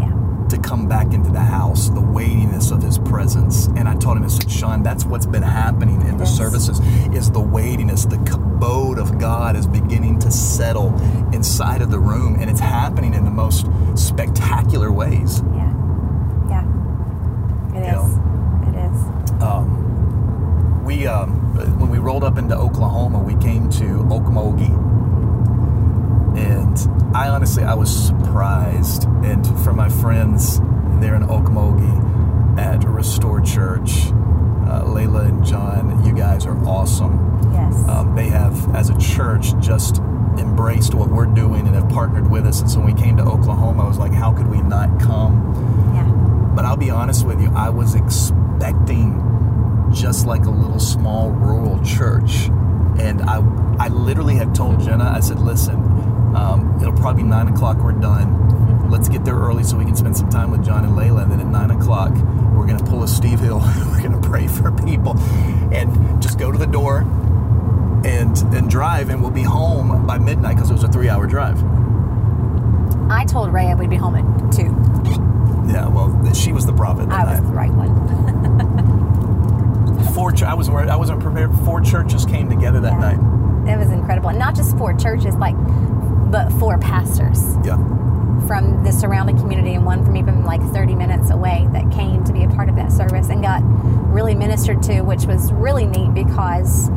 Yeah. 0.00 0.48
to 0.48 0.58
come 0.58 0.88
back 0.88 1.12
into 1.12 1.30
the 1.30 1.40
house, 1.40 1.88
the 1.90 2.00
weightiness 2.00 2.70
of 2.70 2.82
his 2.82 2.98
presence. 2.98 3.66
And 3.76 3.88
I 3.88 3.94
told 3.96 4.16
him, 4.16 4.24
I 4.24 4.28
said, 4.28 4.50
Sean, 4.50 4.82
that's 4.82 5.04
what's 5.04 5.26
been 5.26 5.42
happening 5.42 6.00
in 6.02 6.16
the 6.16 6.24
Yes. 6.24 6.36
services 6.36 6.80
is 7.12 7.30
the 7.30 7.40
weightiness, 7.40 8.04
the 8.04 8.16
kabod 8.18 8.98
of 8.98 9.18
God 9.18 9.56
is 9.56 9.66
beginning 9.66 10.18
to 10.20 10.30
settle 10.30 10.92
inside 11.32 11.82
of 11.82 11.90
the 11.90 11.98
room. 11.98 12.36
And 12.40 12.50
it's 12.50 12.60
happening 12.60 13.14
in 13.14 13.24
the 13.24 13.30
most 13.30 13.66
spectacular 13.94 14.90
ways. 14.90 15.42
Yeah. 15.54 15.72
Yeah. 16.48 16.64
It 17.74 17.94
You 17.94 18.00
is. 18.02 18.18
It 18.68 18.76
is. 18.76 19.42
Um, 19.42 20.84
we, 20.84 21.06
um, 21.06 21.30
when 21.78 21.90
we 21.90 21.98
rolled 21.98 22.24
up 22.24 22.36
into 22.38 22.56
Oklahoma, 22.56 23.18
we 23.20 23.36
came 23.36 23.68
to 23.70 23.84
Okmulgee. 24.10 24.74
And 26.40 27.16
I 27.16 27.28
honestly, 27.28 27.64
I 27.64 27.74
was 27.74 27.90
surprised. 28.06 29.04
And 29.24 29.46
for 29.62 29.72
my 29.72 29.88
friends 29.88 30.58
there 31.00 31.14
in 31.14 31.22
Okmulgee 31.22 32.58
at 32.58 32.84
Restore 32.84 33.40
Church, 33.40 33.90
uh, 34.66 34.84
Layla 34.84 35.26
and 35.26 35.44
John, 35.44 36.04
you 36.04 36.14
guys 36.14 36.46
are 36.46 36.56
awesome. 36.66 37.50
Yes. 37.52 37.88
Um, 37.88 38.14
they 38.14 38.28
have, 38.28 38.74
as 38.74 38.90
a 38.90 38.98
church, 38.98 39.56
just 39.60 39.98
embraced 40.38 40.94
what 40.94 41.10
we're 41.10 41.26
doing 41.26 41.66
and 41.66 41.74
have 41.74 41.88
partnered 41.88 42.30
with 42.30 42.46
us. 42.46 42.60
And 42.60 42.70
so 42.70 42.80
when 42.80 42.94
we 42.94 43.00
came 43.00 43.16
to 43.16 43.24
Oklahoma, 43.24 43.84
I 43.84 43.88
was 43.88 43.98
like, 43.98 44.12
how 44.12 44.32
could 44.32 44.48
we 44.48 44.62
not 44.62 45.00
come? 45.00 45.92
yeah. 45.94 46.06
But 46.54 46.64
I'll 46.64 46.76
be 46.76 46.90
honest 46.90 47.26
with 47.26 47.40
you, 47.40 47.50
I 47.54 47.70
was 47.70 47.94
expecting 47.94 49.20
just 49.92 50.26
like 50.26 50.44
a 50.44 50.50
little 50.50 50.78
small 50.80 51.30
rural 51.30 51.82
church. 51.84 52.48
And 52.98 53.22
I, 53.22 53.38
I 53.78 53.88
literally 53.88 54.36
had 54.36 54.54
told 54.54 54.80
Jenna, 54.80 55.12
I 55.16 55.20
said, 55.20 55.40
listen, 55.40 55.89
um, 56.36 56.78
it'll 56.80 56.92
probably 56.94 57.22
be 57.22 57.28
nine 57.28 57.48
o'clock, 57.48 57.78
we're 57.78 57.92
done. 57.92 58.88
Let's 58.90 59.08
get 59.08 59.24
there 59.24 59.36
early 59.36 59.62
so 59.64 59.76
we 59.76 59.84
can 59.84 59.94
spend 59.96 60.16
some 60.16 60.28
time 60.30 60.50
with 60.50 60.64
John 60.64 60.84
and 60.84 60.94
Layla. 60.96 61.22
And 61.22 61.30
then 61.32 61.40
at 61.40 61.46
nine 61.46 61.70
o'clock, 61.70 62.10
we're 62.56 62.66
going 62.66 62.78
to 62.78 62.84
pull 62.84 63.02
a 63.04 63.08
Steve 63.08 63.38
Hill. 63.40 63.60
we're 63.86 64.00
going 64.02 64.20
to 64.20 64.28
pray 64.28 64.48
for 64.48 64.72
people 64.72 65.16
and 65.72 66.20
just 66.20 66.38
go 66.38 66.50
to 66.50 66.58
the 66.58 66.66
door 66.66 67.00
and, 68.04 68.36
and 68.54 68.68
drive, 68.70 69.10
and 69.10 69.20
we'll 69.22 69.30
be 69.30 69.42
home 69.42 70.06
by 70.06 70.18
midnight 70.18 70.56
because 70.56 70.70
it 70.70 70.72
was 70.74 70.82
a 70.84 70.88
three 70.88 71.08
hour 71.08 71.26
drive. 71.26 71.62
I 73.10 73.24
told 73.26 73.52
Rhea 73.52 73.76
we'd 73.76 73.90
be 73.90 73.96
home 73.96 74.16
at 74.16 74.52
two. 74.52 74.74
Yeah, 75.72 75.86
well, 75.88 76.32
she 76.32 76.52
was 76.52 76.66
the 76.66 76.72
prophet. 76.72 77.08
that 77.08 77.20
I 77.20 77.24
was 77.24 77.40
night. 77.40 77.46
the 77.48 77.52
right 77.54 77.70
one. 77.72 77.90
four. 80.14 80.32
Ch- 80.32 80.42
I 80.42 80.54
wasn't. 80.54 80.74
worried- 80.74 80.88
I 80.88 80.96
wasn't 80.96 81.20
prepared. 81.20 81.54
Four 81.64 81.80
churches 81.80 82.24
came 82.24 82.48
together 82.48 82.80
that 82.80 82.92
Yeah. 82.92 83.14
night. 83.14 83.18
It 83.72 83.78
was 83.78 83.90
incredible. 83.90 84.30
And 84.30 84.38
not 84.38 84.54
just 84.56 84.76
four 84.78 84.94
churches, 84.94 85.36
like, 85.36 85.54
but 86.30 86.50
four 86.52 86.78
pastors 86.78 87.42
Yeah, 87.64 87.76
from 88.46 88.82
the 88.84 88.92
surrounding 88.92 89.36
community 89.38 89.74
and 89.74 89.84
one 89.84 90.04
from 90.04 90.16
even 90.16 90.44
like 90.44 90.62
30 90.72 90.94
minutes 90.94 91.30
away 91.30 91.68
that 91.72 91.90
came 91.92 92.24
to 92.24 92.32
be 92.32 92.44
a 92.44 92.48
part 92.48 92.68
of 92.68 92.76
that 92.76 92.90
service 92.92 93.28
and 93.28 93.42
got 93.42 93.60
really 94.12 94.34
ministered 94.34 94.82
to, 94.84 95.02
which 95.02 95.24
was 95.24 95.52
really 95.52 95.86
neat 95.86 96.12
because 96.14 96.88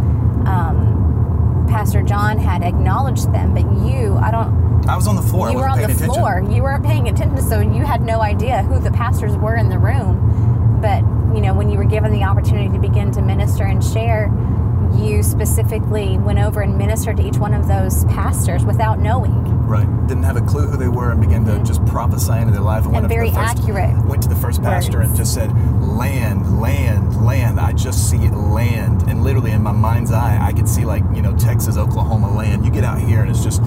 um, 0.46 1.66
Pastor 1.70 2.02
John 2.04 2.38
had 2.38 2.64
acknowledged 2.64 3.32
them, 3.34 3.54
but 3.54 3.64
you, 3.88 4.16
I 4.18 4.32
don't, 4.32 4.88
I 4.88 4.96
was 4.96 5.08
on 5.08 5.16
the 5.16 5.22
floor. 5.22 5.50
you 5.52 5.58
I 5.58 5.62
were 5.62 5.70
on 5.70 5.78
the 5.78 5.86
attention. 5.86 6.08
floor. 6.08 6.44
You 6.50 6.62
weren't 6.64 6.84
paying 6.84 7.08
attention, 7.08 7.42
so 7.42 7.60
you 7.62 7.86
had 7.86 8.02
no 8.02 8.22
idea 8.22 8.64
who 8.64 8.80
the 8.80 8.92
pastors 8.92 9.36
were 9.38 9.56
in 9.56 9.70
the 9.70 9.78
room. 9.80 10.80
But 10.82 11.00
you 11.34 11.42
know, 11.42 11.54
when 11.54 11.70
you 11.70 11.78
were 11.78 11.86
given 11.86 12.12
the 12.12 12.24
opportunity 12.24 12.70
to 12.70 12.80
begin 12.80 13.12
to 13.14 13.22
minister 13.22 13.64
and 13.64 13.84
share, 13.84 14.28
you 14.96 15.24
specifically 15.24 16.18
went 16.18 16.40
over 16.40 16.62
and 16.62 16.78
ministered 16.78 17.18
to 17.18 17.28
each 17.28 17.38
one 17.38 17.54
of 17.54 17.68
those 17.68 18.06
pastors 18.06 18.66
without 18.66 19.00
knowing. 19.00 19.44
Right. 19.66 19.88
Didn't 20.08 20.24
have 20.24 20.38
a 20.38 20.42
clue 20.42 20.68
who 20.68 20.78
they 20.78 20.88
were 20.88 21.12
and 21.12 21.22
began 21.22 21.46
to 21.46 21.64
just 21.64 21.84
prophesy 21.86 22.34
into 22.34 22.52
their 22.52 22.62
life. 22.62 22.84
Mm-hmm. 22.84 22.96
And 22.96 23.04
to 23.04 23.08
very 23.08 23.32
first, 23.32 23.58
accurate 23.60 24.06
Went 24.06 24.22
to 24.24 24.30
the 24.30 24.36
first 24.36 24.62
pastor 24.62 24.98
words. 25.00 25.10
and 25.10 25.18
just 25.18 25.34
said, 25.34 25.50
"Land, 25.82 26.62
land, 26.62 27.26
land." 27.26 27.60
I 27.60 27.72
just 27.72 28.10
see 28.10 28.30
land, 28.30 29.04
and 29.04 29.24
literally 29.24 29.52
in 29.52 29.64
my 29.64 29.72
mind's 29.72 30.12
eye, 30.12 30.38
I 30.42 30.52
could 30.54 30.68
see 30.70 30.86
like 30.86 31.04
you 31.16 31.22
know 31.22 31.36
Texas, 31.38 31.78
Oklahoma 31.78 32.34
land. 32.36 32.66
You 32.66 32.72
get 32.72 32.84
out 32.84 33.00
here 33.00 33.22
and 33.22 33.30
it's 33.30 33.44
just 33.44 33.62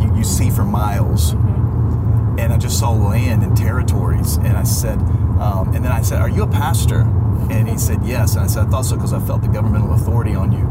you, 0.00 0.12
you 0.16 0.24
see 0.24 0.50
for 0.50 0.64
miles. 0.64 1.34
Mm-hmm. 1.34 2.38
and 2.38 2.52
I 2.52 2.56
just 2.56 2.78
saw 2.78 2.90
land 2.90 3.42
and 3.42 3.54
territories. 3.56 4.36
And 4.36 4.56
I 4.56 4.64
said, 4.64 4.98
um, 5.38 5.72
and 5.74 5.84
then 5.84 5.92
I 5.92 6.02
said, 6.02 6.20
"Are 6.20 6.28
you 6.30 6.42
a 6.42 6.48
pastor?" 6.48 7.04
And 7.52 7.68
he 7.68 7.78
said, 7.78 8.02
"Yes." 8.04 8.34
And 8.34 8.44
I 8.44 8.46
said, 8.46 8.66
"I 8.66 8.70
thought 8.70 8.86
so 8.86 8.96
because 8.96 9.12
I 9.12 9.20
felt 9.20 9.42
the 9.42 9.48
governmental 9.48 9.92
authority 9.92 10.34
on 10.34 10.52
you." 10.52 10.66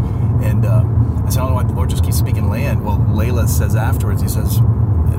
And 0.45 0.65
uh, 0.65 0.83
I 1.25 1.29
said, 1.29 1.39
"I 1.39 1.45
don't 1.45 1.49
know 1.49 1.55
why 1.55 1.63
the 1.63 1.73
Lord 1.73 1.89
just 1.89 2.03
keeps 2.03 2.17
speaking 2.17 2.49
land." 2.49 2.83
Well, 2.83 2.97
Layla 2.97 3.47
says 3.47 3.75
afterwards, 3.75 4.21
he 4.21 4.27
says 4.27 4.59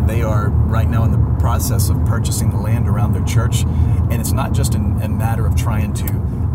they 0.07 0.23
are 0.23 0.49
right 0.49 0.88
now 0.88 1.04
in 1.04 1.12
the 1.12 1.40
process 1.40 1.88
of 1.88 2.04
purchasing 2.04 2.50
the 2.50 2.57
land 2.57 2.88
around 2.88 3.12
their 3.12 3.25
church, 3.25 3.62
and 3.62 4.14
it's 4.14 4.33
not 4.33 4.52
just 4.52 4.75
in, 4.75 5.00
a 5.02 5.09
matter 5.09 5.47
of 5.47 5.54
trying 5.57 5.95
to 5.95 6.12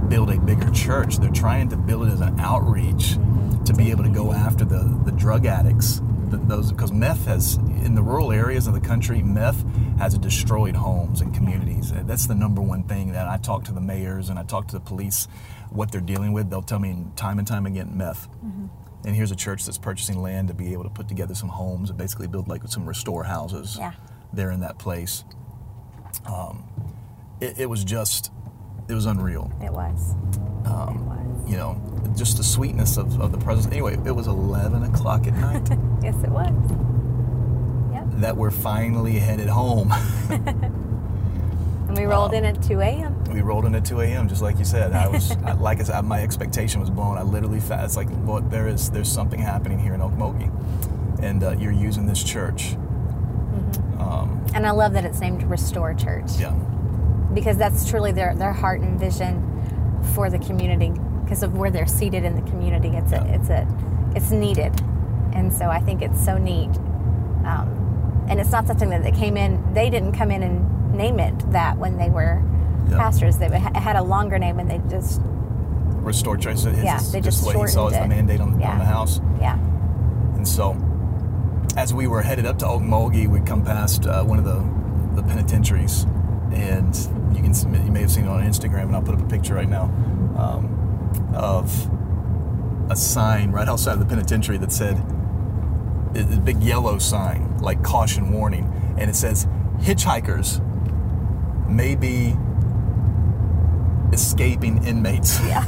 build 0.10 0.30
a 0.30 0.40
bigger 0.40 0.70
church. 0.72 1.18
They're 1.18 1.30
trying 1.30 1.70
to 1.70 1.78
build 1.78 2.08
it 2.08 2.12
as 2.12 2.22
an 2.22 2.40
outreach 2.40 3.18
to 3.66 3.74
be 3.74 3.92
able 3.92 4.04
to 4.04 4.10
go 4.10 4.34
after 4.34 4.66
the, 4.66 5.00
the 5.06 5.12
drug 5.12 5.46
addicts. 5.46 6.02
Th- 6.30 6.42
Those 6.48 6.72
because 6.72 6.92
meth 6.92 7.26
has 7.26 7.56
in 7.56 7.96
the 7.96 8.02
rural 8.04 8.32
areas 8.32 8.68
of 8.68 8.74
the 8.74 8.80
country, 8.80 9.22
meth 9.22 9.64
has 10.00 10.18
destroyed 10.18 10.76
homes 10.76 11.22
and 11.22 11.34
communities. 11.34 11.92
That's 11.94 12.28
the 12.28 12.36
number 12.36 12.62
one 12.62 12.84
thing 12.84 13.12
that 13.14 13.28
I 13.28 13.38
talk 13.38 13.64
to 13.66 13.72
the 13.74 13.82
mayors 13.82 14.30
and 14.30 14.38
I 14.40 14.44
talk 14.44 14.68
to 14.68 14.74
the 14.74 14.80
police 14.82 15.28
what 15.70 15.92
they're 15.92 16.02
dealing 16.02 16.34
with. 16.34 16.50
They'll 16.50 16.62
tell 16.62 16.80
me 16.80 17.06
time 17.16 17.40
and 17.40 17.48
time 17.48 17.66
again 17.66 17.98
meth. 17.98 18.28
And 19.06 19.16
here's 19.16 19.32
a 19.32 19.36
church 19.36 19.66
that's 19.66 19.78
purchasing 19.78 20.22
land 20.22 20.48
to 20.50 20.54
be 20.54 20.74
able 20.74 20.84
to 20.84 20.90
put 20.90 21.08
together 21.08 21.36
some 21.36 21.50
homes 21.50 21.90
and 21.90 21.98
basically 21.98 22.28
build 22.28 22.48
like 22.48 22.62
some 22.68 22.86
restore 22.86 23.24
houses 23.24 23.78
Yeah. 23.80 23.94
there 24.34 24.52
in 24.52 24.60
that 24.62 24.78
place. 24.80 25.24
Um, 26.26 26.64
it, 27.40 27.60
it 27.60 27.66
was 27.70 27.84
just, 27.84 28.32
it 28.90 28.94
was 28.94 29.06
unreal. 29.06 29.52
It 29.64 29.72
was. 29.72 30.12
it 30.12 30.40
was. 30.70 31.27
You 31.48 31.58
know, 31.58 31.82
just 32.16 32.38
the 32.38 32.44
sweetness 32.44 32.98
of, 32.98 33.20
of 33.22 33.32
the 33.32 33.38
presence. 33.38 33.68
Anyway, 33.72 33.98
it 34.06 34.12
was 34.12 34.28
11 34.28 34.84
o'clock 34.84 35.28
at 35.28 35.34
night 35.36 35.68
Yes, 36.04 36.16
it 36.24 36.30
was. 36.30 36.52
Yep. 37.94 38.06
that 38.22 38.36
we're 38.38 38.52
finally 38.52 39.18
headed 39.20 39.48
home. 39.50 39.94
And 41.88 41.96
we 41.98 42.04
rolled 42.04 42.34
in 42.34 42.44
at 42.44 42.62
2 42.62 42.82
a.m. 42.82 43.24
we 43.34 43.40
rolled 43.42 43.64
in 43.64 43.74
at 43.74 43.86
2 43.86 44.02
a.m. 44.02 44.28
just 44.28 44.42
like 44.42 44.60
you 44.60 44.66
said. 44.66 44.92
I 44.92 45.08
was, 45.08 45.32
I, 45.32 45.54
like 45.54 45.80
I 45.80 45.84
said, 45.84 46.02
my 46.04 46.22
expectation 46.22 46.82
was 46.82 46.90
blown. 46.90 47.18
I 47.18 47.22
literally, 47.22 47.62
fa- 47.62 47.82
it's 47.86 47.96
like, 47.96 48.10
Lord, 48.26 48.52
there 48.52 48.68
is, 48.68 48.90
there's 48.92 49.10
something 49.10 49.40
happening 49.40 49.80
here 49.80 49.94
in 49.94 50.02
Okmulgee. 50.02 50.52
And 51.24 51.42
uh, 51.42 51.52
you're 51.58 51.72
using 51.72 52.06
this 52.06 52.22
church. 52.22 52.74
Um, 54.00 54.46
And 54.54 54.68
I 54.68 54.72
love 54.72 54.92
that 54.94 55.06
it's 55.06 55.22
named 55.22 55.44
Restore 55.44 55.94
Church. 55.94 56.32
yeah. 56.38 56.52
because 57.34 57.56
that's 57.58 57.90
truly 57.90 58.12
their, 58.12 58.36
their 58.36 58.52
heart 58.54 58.82
and 58.82 59.00
vision 59.00 59.42
for 60.14 60.30
the 60.30 60.40
community 60.40 60.92
because 61.28 61.44
of 61.44 61.58
where 61.58 61.70
they're 61.70 61.86
seated 61.86 62.24
in 62.24 62.36
the 62.36 62.42
community 62.50 62.88
it's 62.96 63.12
a, 63.12 63.22
it's 63.34 63.50
a 63.50 63.68
it's 64.16 64.32
needed 64.32 64.72
and 65.34 65.52
so 65.54 65.66
i 65.70 65.80
think 65.80 66.02
it's 66.02 66.24
so 66.24 66.38
neat 66.38 66.70
um, 67.46 68.26
and 68.30 68.40
it's 68.40 68.52
not 68.52 68.66
something 68.66 68.90
that 68.90 69.04
they 69.04 69.12
came 69.12 69.36
in 69.36 69.62
they 69.74 69.90
didn't 69.90 70.14
come 70.14 70.32
in 70.32 70.42
and 70.42 70.94
name 70.96 71.20
it 71.20 71.38
that 71.52 71.78
when 71.78 71.98
they 71.98 72.10
were 72.10 72.42
Yeah. 72.90 72.98
pastors 72.98 73.38
they 73.38 73.50
had 73.50 73.98
a 73.98 74.02
longer 74.04 74.40
name 74.40 74.60
and 74.60 74.70
they 74.72 74.80
just 74.90 75.22
restored 76.02 76.40
church. 76.42 76.64
It's 76.66 76.78
Yeah, 76.82 76.98
just, 76.98 77.12
they 77.12 77.20
just 77.20 77.44
just 77.44 77.46
what 77.46 77.58
he 77.58 77.68
saw 77.68 77.88
as 77.88 77.94
shortened 77.96 78.12
the 78.12 78.16
it. 78.16 78.18
mandate 78.18 78.40
on, 78.40 78.58
Yeah. 78.60 78.72
on 78.72 78.80
the 78.80 78.86
house. 78.86 79.20
yeah 79.42 79.58
And 80.38 80.48
so, 80.48 80.78
as 81.76 81.94
we 81.94 82.08
were 82.08 82.22
headed 82.22 82.46
up 82.46 82.58
to 82.60 82.66
Okmulgee, 82.66 83.28
we 83.28 83.42
come 83.42 83.62
past 83.62 84.08
uh, 84.08 84.24
one 84.24 84.40
of 84.40 84.46
the, 84.46 84.64
the 85.22 85.28
penitentiaries, 85.28 86.06
and 86.54 86.96
you 87.36 87.44
can 87.44 87.54
submit, 87.54 87.84
you 87.84 87.92
may 87.92 88.00
have 88.02 88.12
seen 88.12 88.24
it 88.24 88.30
on 88.30 88.42
Instagram, 88.42 88.84
and 88.84 88.96
I'll 88.96 89.02
put 89.02 89.16
up 89.16 89.22
a 89.22 89.26
picture 89.28 89.54
right 89.56 89.68
now 89.68 89.84
um, 90.38 90.77
of 91.34 91.90
a 92.90 92.96
sign 92.96 93.52
right 93.52 93.68
outside 93.68 93.94
of 93.94 94.00
the 94.00 94.06
penitentiary 94.06 94.58
that 94.58 94.72
said 94.72 94.98
a 96.16 96.24
big 96.44 96.62
yellow 96.64 96.98
sign 96.98 97.58
like 97.60 97.84
caution 97.84 98.32
warning, 98.32 98.96
and 98.98 99.10
it 99.10 99.16
says 99.16 99.46
hitchhikers 99.80 100.64
may 101.70 101.96
be 101.96 102.36
escaping 104.14 104.84
inmates. 104.86 105.40
yeah 105.42 105.66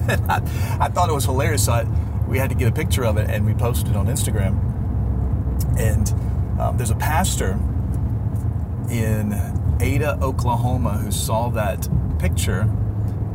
I, 0.28 0.78
I 0.80 0.88
thought 0.88 1.08
it 1.08 1.12
was 1.12 1.24
hilarious. 1.24 1.64
So 1.64 1.72
I, 1.72 1.84
we 2.26 2.38
had 2.38 2.50
to 2.50 2.56
get 2.56 2.68
a 2.68 2.72
picture 2.72 3.04
of 3.04 3.16
it 3.16 3.28
and 3.30 3.44
we 3.44 3.54
posted 3.54 3.90
it 3.90 3.96
on 3.96 4.06
Instagram. 4.06 4.58
And 5.78 6.60
um, 6.60 6.76
there's 6.76 6.90
a 6.90 6.96
pastor 6.96 7.58
in 8.90 9.34
Ada, 9.80 10.18
Oklahoma, 10.20 10.98
who 10.98 11.10
saw 11.10 11.48
that 11.50 11.88
picture 12.18 12.68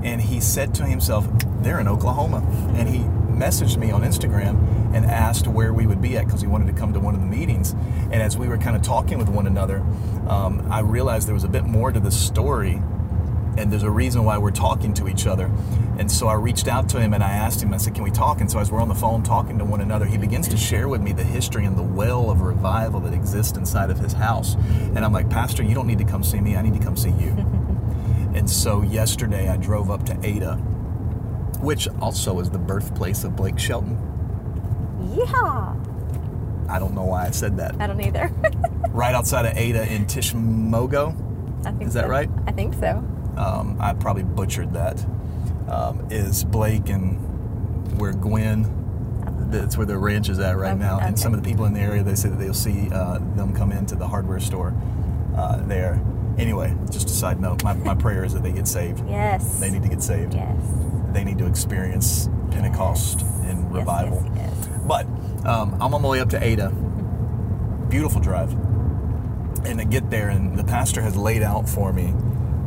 and 0.03 0.21
he 0.21 0.39
said 0.39 0.73
to 0.75 0.85
himself, 0.85 1.27
They're 1.61 1.79
in 1.79 1.87
Oklahoma. 1.87 2.45
And 2.75 2.87
he 2.89 2.99
messaged 3.35 3.77
me 3.77 3.91
on 3.91 4.01
Instagram 4.01 4.93
and 4.95 5.05
asked 5.05 5.47
where 5.47 5.73
we 5.73 5.85
would 5.85 6.01
be 6.01 6.17
at 6.17 6.25
because 6.25 6.41
he 6.41 6.47
wanted 6.47 6.67
to 6.67 6.79
come 6.79 6.93
to 6.93 6.99
one 6.99 7.15
of 7.15 7.21
the 7.21 7.27
meetings. 7.27 7.71
And 7.71 8.15
as 8.15 8.37
we 8.37 8.47
were 8.47 8.57
kind 8.57 8.75
of 8.75 8.81
talking 8.81 9.17
with 9.17 9.29
one 9.29 9.47
another, 9.47 9.79
um, 10.27 10.65
I 10.71 10.79
realized 10.79 11.27
there 11.27 11.33
was 11.33 11.43
a 11.43 11.49
bit 11.49 11.65
more 11.65 11.91
to 11.91 11.99
the 11.99 12.11
story 12.11 12.81
and 13.57 13.71
there's 13.71 13.83
a 13.83 13.89
reason 13.89 14.25
why 14.25 14.37
we're 14.37 14.51
talking 14.51 14.93
to 14.95 15.07
each 15.07 15.27
other. 15.27 15.49
And 15.97 16.11
so 16.11 16.27
I 16.27 16.33
reached 16.33 16.67
out 16.67 16.89
to 16.89 16.99
him 16.99 17.13
and 17.13 17.23
I 17.23 17.29
asked 17.29 17.63
him, 17.63 17.73
I 17.73 17.77
said, 17.77 17.95
Can 17.95 18.03
we 18.03 18.11
talk? 18.11 18.41
And 18.41 18.51
so 18.51 18.59
as 18.59 18.71
we're 18.71 18.81
on 18.81 18.89
the 18.89 18.95
phone 18.95 19.23
talking 19.23 19.57
to 19.59 19.65
one 19.65 19.81
another, 19.81 20.05
he 20.05 20.17
begins 20.17 20.47
to 20.49 20.57
share 20.57 20.87
with 20.87 21.01
me 21.01 21.13
the 21.13 21.23
history 21.23 21.65
and 21.65 21.77
the 21.77 21.83
well 21.83 22.29
of 22.29 22.41
revival 22.41 22.99
that 23.01 23.13
exists 23.13 23.57
inside 23.57 23.89
of 23.89 23.99
his 23.99 24.13
house. 24.13 24.55
And 24.55 24.99
I'm 24.99 25.13
like, 25.13 25.29
Pastor, 25.29 25.63
you 25.63 25.73
don't 25.73 25.87
need 25.87 25.99
to 25.99 26.05
come 26.05 26.23
see 26.23 26.41
me, 26.41 26.55
I 26.57 26.61
need 26.61 26.73
to 26.73 26.83
come 26.83 26.97
see 26.97 27.11
you. 27.11 27.54
And 28.35 28.49
so 28.49 28.81
yesterday 28.83 29.49
I 29.49 29.57
drove 29.57 29.89
up 29.89 30.05
to 30.05 30.19
Ada, 30.23 30.55
which 31.61 31.87
also 32.01 32.39
is 32.39 32.49
the 32.49 32.59
birthplace 32.59 33.23
of 33.23 33.35
Blake 33.35 33.57
Shelton. 33.57 33.97
yeah 35.15 35.73
I 36.67 36.79
don't 36.79 36.93
know 36.95 37.03
why 37.05 37.27
I 37.27 37.31
said 37.31 37.57
that. 37.57 37.79
i 37.81 37.87
don't 37.87 38.01
either 38.01 38.27
Right 38.89 39.13
outside 39.13 39.45
of 39.45 39.57
Ada 39.57 39.91
in 39.93 40.05
Tishmogo. 40.05 41.13
I 41.65 41.71
think 41.71 41.87
Is 41.87 41.93
that 41.95 42.05
so. 42.05 42.09
right? 42.09 42.29
i 42.47 42.51
think 42.51 42.73
so 42.75 43.03
um, 43.37 43.77
I 43.81 43.93
probably 43.93 44.23
butchered 44.23 44.71
that, 44.73 45.05
um, 45.67 46.07
is 46.09 46.45
Blake 46.45 46.87
and 46.87 47.19
where 47.99 48.13
Gwen, 48.13 48.63
that's 49.51 49.75
where 49.75 49.85
their 49.85 49.99
ranch 49.99 50.29
is 50.29 50.39
at 50.39 50.55
right 50.57 50.71
Okay, 50.71 50.79
now. 50.79 50.99
And 50.99 51.15
okay. 51.15 51.21
some 51.21 51.33
of 51.33 51.43
the 51.43 51.49
people 51.49 51.65
in 51.65 51.73
the 51.73 51.81
area, 51.81 52.01
they 52.01 52.15
say 52.15 52.29
that 52.29 52.39
they'll 52.39 52.53
see 52.53 52.89
uh, 52.93 53.19
them 53.35 53.53
come 53.53 53.73
into 53.73 53.95
the 53.95 54.07
hardware 54.07 54.39
store 54.39 54.73
uh, 55.35 55.57
there. 55.67 56.01
Anyway, 56.37 56.75
just 56.91 57.07
a 57.09 57.13
side 57.13 57.39
note, 57.39 57.63
my, 57.63 57.73
my 57.73 57.95
prayer 57.95 58.25
is 58.25 58.33
that 58.33 58.43
they 58.43 58.51
get 58.51 58.67
saved. 58.67 59.07
yes 59.07 59.59
They 59.59 59.69
need 59.71 59.83
to 59.83 59.89
get 59.89 60.01
saved. 60.03 60.33
yes 60.33 60.61
they 61.13 61.23
need 61.23 61.37
to 61.37 61.45
experience 61.47 62.27
Pentecost 62.51 63.21
and 63.21 63.63
Yes, 63.63 63.73
revival. 63.73 64.21
yes, 64.35 64.51
yes. 64.69 64.79
But 64.85 65.05
um, 65.45 65.73
I'm 65.81 65.93
on 65.93 66.01
my 66.01 66.09
way 66.09 66.19
up 66.19 66.29
to 66.31 66.43
Ada. 66.43 66.71
Beautiful 67.89 68.19
drive. 68.19 68.51
And 69.65 69.79
I 69.79 69.85
get 69.85 70.09
there, 70.09 70.27
and 70.29 70.57
the 70.57 70.63
pastor 70.65 71.01
has 71.01 71.15
laid 71.15 71.41
out 71.41 71.69
for 71.69 71.93
me 71.93 72.07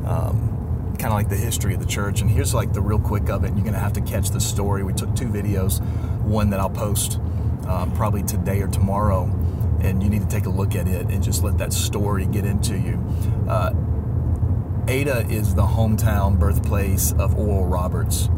um, 0.07 0.95
kind 0.99 1.07
of 1.07 1.13
like 1.13 1.29
the 1.29 1.37
history 1.37 1.75
of 1.75 1.81
the 1.81 1.87
church. 1.87 2.23
And 2.23 2.31
here's 2.31 2.55
like 2.55 2.73
the 2.73 2.81
real 2.81 2.99
quick 2.99 3.29
of 3.29 3.45
it. 3.45 3.49
You're 3.49 3.61
going 3.65 3.75
to 3.75 3.79
have 3.79 3.93
to 3.95 4.01
catch 4.01 4.31
the 4.31 4.41
story. 4.41 4.83
We 4.83 4.95
took 4.95 5.15
two 5.15 5.27
videos, 5.29 5.81
one 6.23 6.49
that 6.51 6.59
I'll 6.61 6.71
post 6.71 7.21
um, 7.67 7.93
probably 7.95 8.23
today 8.23 8.63
or 8.63 8.69
tomorrow. 8.69 9.27
And 9.81 10.03
you 10.03 10.11
need 10.11 10.23
to 10.23 10.29
take 10.29 10.47
a 10.47 10.51
look 10.51 10.75
at 10.75 10.89
it 10.89 11.07
and 11.07 11.23
just 11.23 11.43
let 11.43 11.59
that 11.59 11.73
story 11.73 12.27
get 12.27 12.45
into 12.45 12.77
you. 12.77 12.99
Uh, 13.49 13.73
Ada 14.89 15.27
is 15.29 15.55
the 15.55 15.63
hometown 15.63 16.39
birthplace 16.39 17.13
of 17.13 17.39
Oral 17.39 17.67
Roberts. 17.67 18.29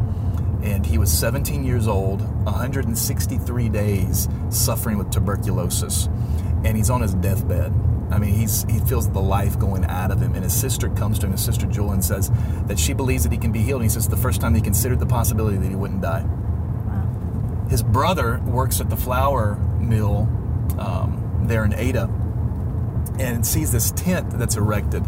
And 0.63 0.85
he 0.85 0.97
was 0.97 1.11
17 1.11 1.63
years 1.63 1.87
old, 1.87 2.21
163 2.45 3.69
days 3.69 4.27
suffering 4.49 4.97
with 4.97 5.09
tuberculosis. 5.11 6.07
And 6.63 6.77
he's 6.77 6.89
on 6.89 7.01
his 7.01 7.13
deathbed. 7.15 7.73
I 8.11 8.19
mean, 8.19 8.33
he's, 8.33 8.63
he 8.69 8.79
feels 8.79 9.09
the 9.09 9.21
life 9.21 9.57
going 9.57 9.85
out 9.85 10.11
of 10.11 10.21
him. 10.21 10.35
And 10.35 10.43
his 10.43 10.53
sister 10.53 10.89
comes 10.89 11.17
to 11.19 11.25
him, 11.25 11.31
his 11.31 11.43
sister 11.43 11.65
Jewel, 11.65 11.91
and 11.91 12.03
says 12.03 12.29
that 12.67 12.77
she 12.77 12.93
believes 12.93 13.23
that 13.23 13.31
he 13.31 13.37
can 13.37 13.51
be 13.53 13.61
healed. 13.61 13.81
And 13.81 13.89
he 13.89 13.93
says 13.93 14.07
the 14.09 14.17
first 14.17 14.41
time 14.41 14.53
he 14.53 14.61
considered 14.61 14.99
the 14.99 15.05
possibility 15.05 15.57
that 15.57 15.69
he 15.69 15.75
wouldn't 15.75 16.01
die. 16.01 16.23
Wow. 16.23 17.67
His 17.69 17.81
brother 17.81 18.39
works 18.45 18.81
at 18.81 18.89
the 18.89 18.97
um, 18.97 19.70
there 21.61 21.79
in 21.79 21.87
Ada 21.87 22.09
and 23.19 23.45
sees 23.45 23.71
this 23.71 23.91
tent 23.91 24.29
that's 24.31 24.55
erected 24.55 25.05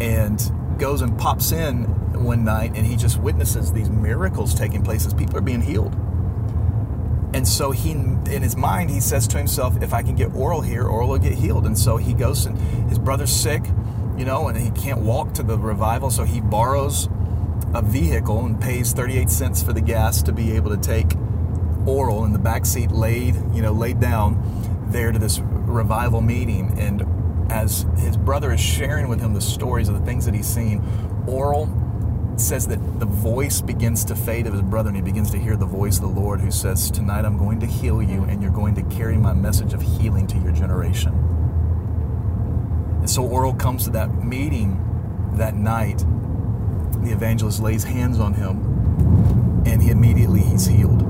and 0.00 0.50
goes 0.78 1.02
and 1.02 1.18
pops 1.18 1.52
in 1.52 1.84
one 2.24 2.44
night 2.44 2.72
and 2.74 2.86
he 2.86 2.96
just 2.96 3.18
witnesses 3.18 3.72
these 3.72 3.90
miracles 3.90 4.54
taking 4.54 4.82
place 4.82 5.06
as 5.06 5.14
people 5.14 5.36
are 5.36 5.42
being 5.42 5.60
healed. 5.60 5.94
And 7.32 7.46
so 7.46 7.70
he, 7.70 7.92
in 7.92 8.42
his 8.42 8.56
mind, 8.56 8.90
he 8.90 8.98
says 8.98 9.28
to 9.28 9.38
himself, 9.38 9.80
if 9.82 9.94
I 9.94 10.02
can 10.02 10.16
get 10.16 10.34
Oral 10.34 10.62
here, 10.62 10.84
Oral 10.84 11.10
will 11.10 11.18
get 11.18 11.34
healed. 11.34 11.64
And 11.64 11.78
so 11.78 11.96
he 11.96 12.12
goes 12.12 12.44
and 12.46 12.58
his 12.88 12.98
brother's 12.98 13.30
sick, 13.30 13.62
you 14.16 14.24
know, 14.24 14.48
and 14.48 14.58
he 14.58 14.70
can't 14.72 14.98
walk 15.00 15.34
to 15.34 15.44
the 15.44 15.56
revival. 15.56 16.10
So 16.10 16.24
he 16.24 16.40
borrows 16.40 17.08
a 17.72 17.82
vehicle 17.82 18.44
and 18.44 18.60
pays 18.60 18.92
38 18.92 19.30
cents 19.30 19.62
for 19.62 19.72
the 19.72 19.80
gas 19.80 20.22
to 20.22 20.32
be 20.32 20.52
able 20.52 20.70
to 20.70 20.76
take 20.76 21.12
Oral 21.86 22.24
in 22.24 22.32
the 22.32 22.38
back 22.38 22.66
seat 22.66 22.90
laid, 22.90 23.36
you 23.54 23.62
know, 23.62 23.72
laid 23.72 24.00
down 24.00 24.60
there 24.92 25.12
to 25.12 25.18
this 25.18 25.40
revival 25.40 26.20
meeting. 26.20 26.78
And 26.78 27.04
as 27.50 27.86
his 27.98 28.16
brother 28.16 28.52
is 28.52 28.60
sharing 28.60 29.08
with 29.08 29.20
him 29.20 29.34
the 29.34 29.40
stories 29.40 29.88
of 29.88 29.98
the 29.98 30.04
things 30.04 30.24
that 30.24 30.34
he's 30.34 30.46
seen, 30.46 30.84
Oral 31.26 31.68
says 32.36 32.66
that 32.68 33.00
the 33.00 33.06
voice 33.06 33.60
begins 33.60 34.04
to 34.06 34.16
fade 34.16 34.46
of 34.46 34.52
his 34.52 34.62
brother 34.62 34.88
and 34.88 34.96
he 34.96 35.02
begins 35.02 35.30
to 35.30 35.38
hear 35.38 35.56
the 35.56 35.66
voice 35.66 35.96
of 35.96 36.02
the 36.02 36.20
Lord 36.20 36.40
who 36.40 36.50
says, 36.50 36.90
Tonight 36.90 37.24
I'm 37.24 37.38
going 37.38 37.60
to 37.60 37.66
heal 37.66 38.02
you 38.02 38.24
and 38.24 38.42
you're 38.42 38.50
going 38.50 38.74
to 38.76 38.82
carry 38.94 39.16
my 39.16 39.32
message 39.32 39.74
of 39.74 39.82
healing 39.82 40.26
to 40.28 40.38
your 40.38 40.52
generation. 40.52 41.12
And 43.00 43.10
so 43.10 43.26
Oral 43.26 43.54
comes 43.54 43.84
to 43.84 43.90
that 43.90 44.24
meeting 44.24 44.78
that 45.34 45.54
night. 45.54 45.98
The 47.02 47.12
evangelist 47.12 47.60
lays 47.60 47.84
hands 47.84 48.18
on 48.18 48.34
him 48.34 49.62
and 49.66 49.82
he 49.82 49.90
immediately 49.90 50.40
he's 50.40 50.66
healed. 50.66 51.02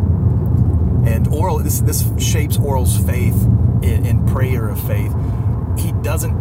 And 1.06 1.28
Oral, 1.28 1.58
this, 1.58 1.80
this 1.80 2.04
shapes 2.18 2.58
Oral's 2.58 2.98
faith 2.98 3.46
in, 3.82 4.06
in 4.06 4.26
prayer 4.26 4.68
of 4.68 4.80
faith. 4.80 5.14
He 5.78 5.92
doesn't 5.92 6.36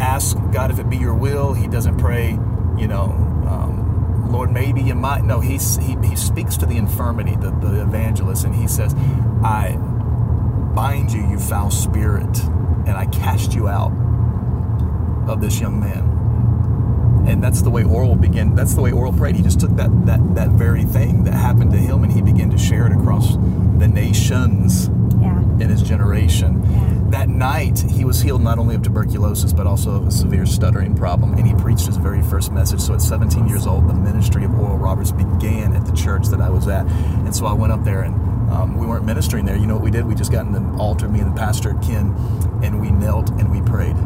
ask 0.00 0.36
God 0.52 0.70
if 0.70 0.78
it 0.78 0.88
be 0.88 0.96
your 0.96 1.14
will. 1.14 1.52
He 1.52 1.66
doesn't 1.68 1.98
pray, 1.98 2.30
you 2.78 2.88
know, 2.88 3.04
um, 3.48 4.30
Lord, 4.30 4.52
maybe 4.52 4.80
you 4.80 4.94
might. 4.94 5.24
No, 5.24 5.40
he's, 5.40 5.76
he, 5.76 5.96
he 6.04 6.16
speaks 6.16 6.56
to 6.58 6.66
the 6.66 6.76
infirmity, 6.76 7.34
the, 7.36 7.50
the 7.50 7.82
evangelist, 7.82 8.44
and 8.44 8.54
he 8.54 8.68
says, 8.68 8.94
I 9.42 9.76
bind 10.74 11.12
you, 11.12 11.26
you 11.28 11.38
foul 11.38 11.70
spirit, 11.70 12.38
and 12.86 12.90
I 12.90 13.06
cast 13.06 13.54
you 13.54 13.68
out 13.68 13.92
of 15.28 15.40
this 15.40 15.60
young 15.60 15.80
man. 15.80 17.26
And 17.28 17.42
that's 17.42 17.62
the 17.62 17.70
way 17.70 17.84
Oral 17.84 18.16
began. 18.16 18.54
That's 18.54 18.74
the 18.74 18.80
way 18.80 18.92
Oral 18.92 19.12
prayed. 19.12 19.36
He 19.36 19.42
just 19.42 19.60
took 19.60 19.76
that 19.76 19.90
that 20.06 20.34
that 20.36 20.50
very 20.50 20.84
thing 20.84 21.24
that 21.24 21.34
happened 21.34 21.70
to 21.72 21.76
him, 21.76 22.02
and 22.02 22.12
he 22.12 22.22
began 22.22 22.50
to 22.50 22.58
share 22.58 22.86
it 22.86 22.92
across 22.92 23.34
the 23.36 23.86
nations. 23.86 24.88
In 25.60 25.68
his 25.68 25.82
generation. 25.82 26.62
Yeah. 26.62 27.10
That 27.10 27.28
night, 27.28 27.80
he 27.80 28.06
was 28.06 28.22
healed 28.22 28.40
not 28.40 28.58
only 28.58 28.76
of 28.76 28.82
tuberculosis, 28.82 29.52
but 29.52 29.66
also 29.66 29.90
of 29.90 30.06
a 30.06 30.10
severe 30.10 30.46
stuttering 30.46 30.94
problem, 30.94 31.34
and 31.34 31.46
he 31.46 31.52
preached 31.52 31.84
his 31.84 31.98
very 31.98 32.22
first 32.22 32.50
message. 32.50 32.80
So 32.80 32.94
at 32.94 33.02
17 33.02 33.46
years 33.46 33.66
old, 33.66 33.86
the 33.86 33.92
ministry 33.92 34.44
of 34.44 34.58
Oral 34.58 34.78
Roberts 34.78 35.12
began 35.12 35.74
at 35.74 35.84
the 35.84 35.92
church 35.92 36.28
that 36.28 36.40
I 36.40 36.48
was 36.48 36.66
at. 36.66 36.86
And 36.86 37.36
so 37.36 37.44
I 37.44 37.52
went 37.52 37.74
up 37.74 37.84
there, 37.84 38.02
and 38.02 38.14
um, 38.50 38.78
we 38.78 38.86
weren't 38.86 39.04
ministering 39.04 39.44
there. 39.44 39.56
You 39.56 39.66
know 39.66 39.74
what 39.74 39.82
we 39.82 39.90
did? 39.90 40.06
We 40.06 40.14
just 40.14 40.32
got 40.32 40.46
in 40.46 40.52
the 40.52 40.78
altar, 40.78 41.08
me 41.08 41.20
and 41.20 41.30
the 41.30 41.38
pastor, 41.38 41.74
Ken, 41.82 42.14
and 42.62 42.80
we 42.80 42.90
knelt 42.90 43.28
and 43.30 43.50
we 43.50 43.60
prayed. 43.60 43.96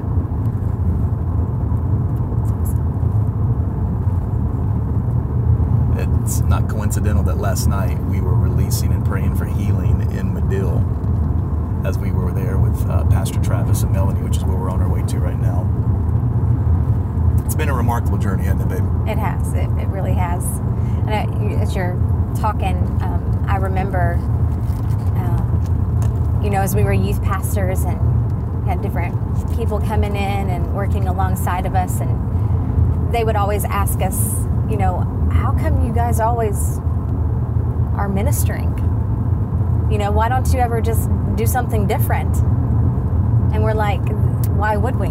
It's 6.25 6.41
not 6.41 6.69
coincidental 6.69 7.23
that 7.25 7.37
last 7.37 7.69
night 7.69 8.03
we 8.05 8.21
were 8.21 8.35
releasing 8.35 8.93
and 8.93 9.05
praying 9.05 9.37
for 9.37 9.45
healing 9.45 10.01
in 10.11 10.33
Madill 10.35 11.04
as 11.85 11.99
we 11.99 12.11
were 12.11 12.33
there 12.33 12.59
with 12.59 12.89
uh, 12.89 13.05
Pastor 13.07 13.41
Travis 13.43 13.83
and 13.83 13.93
Melanie, 13.93 14.23
which 14.23 14.39
is 14.39 14.45
where 14.45 14.57
we're 14.57 14.71
on 14.71 14.81
our 14.81 14.89
way 14.89 15.03
to 15.03 15.19
right 15.19 15.39
now. 15.39 15.69
It's 17.45 17.55
been 17.55 17.69
a 17.69 17.75
remarkable 17.75 18.17
journey, 18.17 18.45
hasn't 18.45 18.63
it, 18.63 18.69
babe? 18.69 19.09
It 19.09 19.19
has. 19.19 19.53
It, 19.53 19.69
it 19.79 19.89
really 19.89 20.15
has. 20.15 20.45
And 21.07 21.11
I, 21.11 21.25
as 21.61 21.77
you're 21.77 21.95
talking, 22.41 22.77
um, 23.03 23.45
I 23.47 23.57
remember, 23.57 24.15
um, 25.17 26.41
you 26.43 26.49
know, 26.49 26.63
as 26.63 26.75
we 26.75 26.85
were 26.85 26.95
youth 26.95 27.23
pastors 27.23 27.85
and 27.85 28.67
had 28.67 28.81
different 28.81 29.15
people 29.55 29.79
coming 29.79 30.17
in 30.17 30.49
and 30.49 30.75
working 30.75 31.07
alongside 31.07 31.67
of 31.67 31.75
us, 31.75 32.01
and 32.01 33.13
they 33.13 33.25
would 33.25 33.37
always 33.37 33.67
ask 33.67 34.01
us, 34.01 34.35
you 34.71 34.79
know, 34.79 35.01
how 35.31 35.53
come 35.53 35.87
you 35.87 35.93
guys 35.93 36.19
always 36.19 36.79
are 37.95 38.09
ministering? 38.09 38.71
You 39.93 39.99
know, 39.99 40.11
why 40.11 40.31
don't 40.31 40.51
you 40.51 40.61
ever 40.61 40.81
just 40.81 41.11
do 41.37 41.47
something 41.47 41.87
different? 41.87 42.37
And 43.53 43.63
we're 43.63 43.75
like, 43.75 44.03
why 44.51 44.77
would 44.77 44.97
we? 44.97 45.09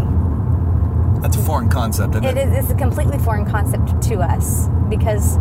That's 1.21 1.37
a 1.37 1.41
foreign 1.41 1.69
concept, 1.69 2.15
isn't 2.15 2.25
it? 2.25 2.37
It 2.37 2.47
is 2.49 2.63
it's 2.65 2.71
a 2.73 2.75
completely 2.75 3.17
foreign 3.17 3.45
concept 3.49 4.01
to 4.09 4.15
us 4.19 4.67
because 4.89 5.37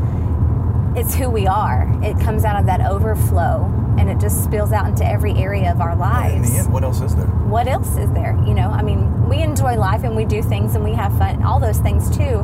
it's 0.97 1.15
who 1.15 1.29
we 1.29 1.47
are. 1.47 1.91
It 2.03 2.19
comes 2.21 2.45
out 2.45 2.59
of 2.61 2.67
that 2.67 2.81
overflow 2.83 3.65
and 3.99 4.09
it 4.09 4.19
just 4.21 4.45
spills 4.45 4.73
out 4.73 4.87
into 4.87 5.05
every 5.05 5.33
area 5.35 5.73
of 5.73 5.81
our 5.81 5.93
In 5.93 5.99
lives. 5.99 6.53
the 6.53 6.59
end, 6.59 6.73
what 6.73 6.85
else 6.85 7.01
is 7.01 7.15
there? 7.17 7.27
What 7.27 7.67
else 7.67 7.97
is 7.97 8.11
there? 8.13 8.39
You 8.47 8.55
know, 8.55 8.69
I 8.71 8.83
mean, 8.83 9.29
we 9.29 9.43
enjoy 9.43 9.77
life 9.77 10.05
and 10.05 10.15
we 10.15 10.25
do 10.25 10.43
things 10.43 10.75
and 10.75 10.85
we 10.85 10.93
have 10.93 11.17
fun, 11.19 11.43
all 11.43 11.59
those 11.59 11.79
things 11.79 12.15
too. 12.17 12.43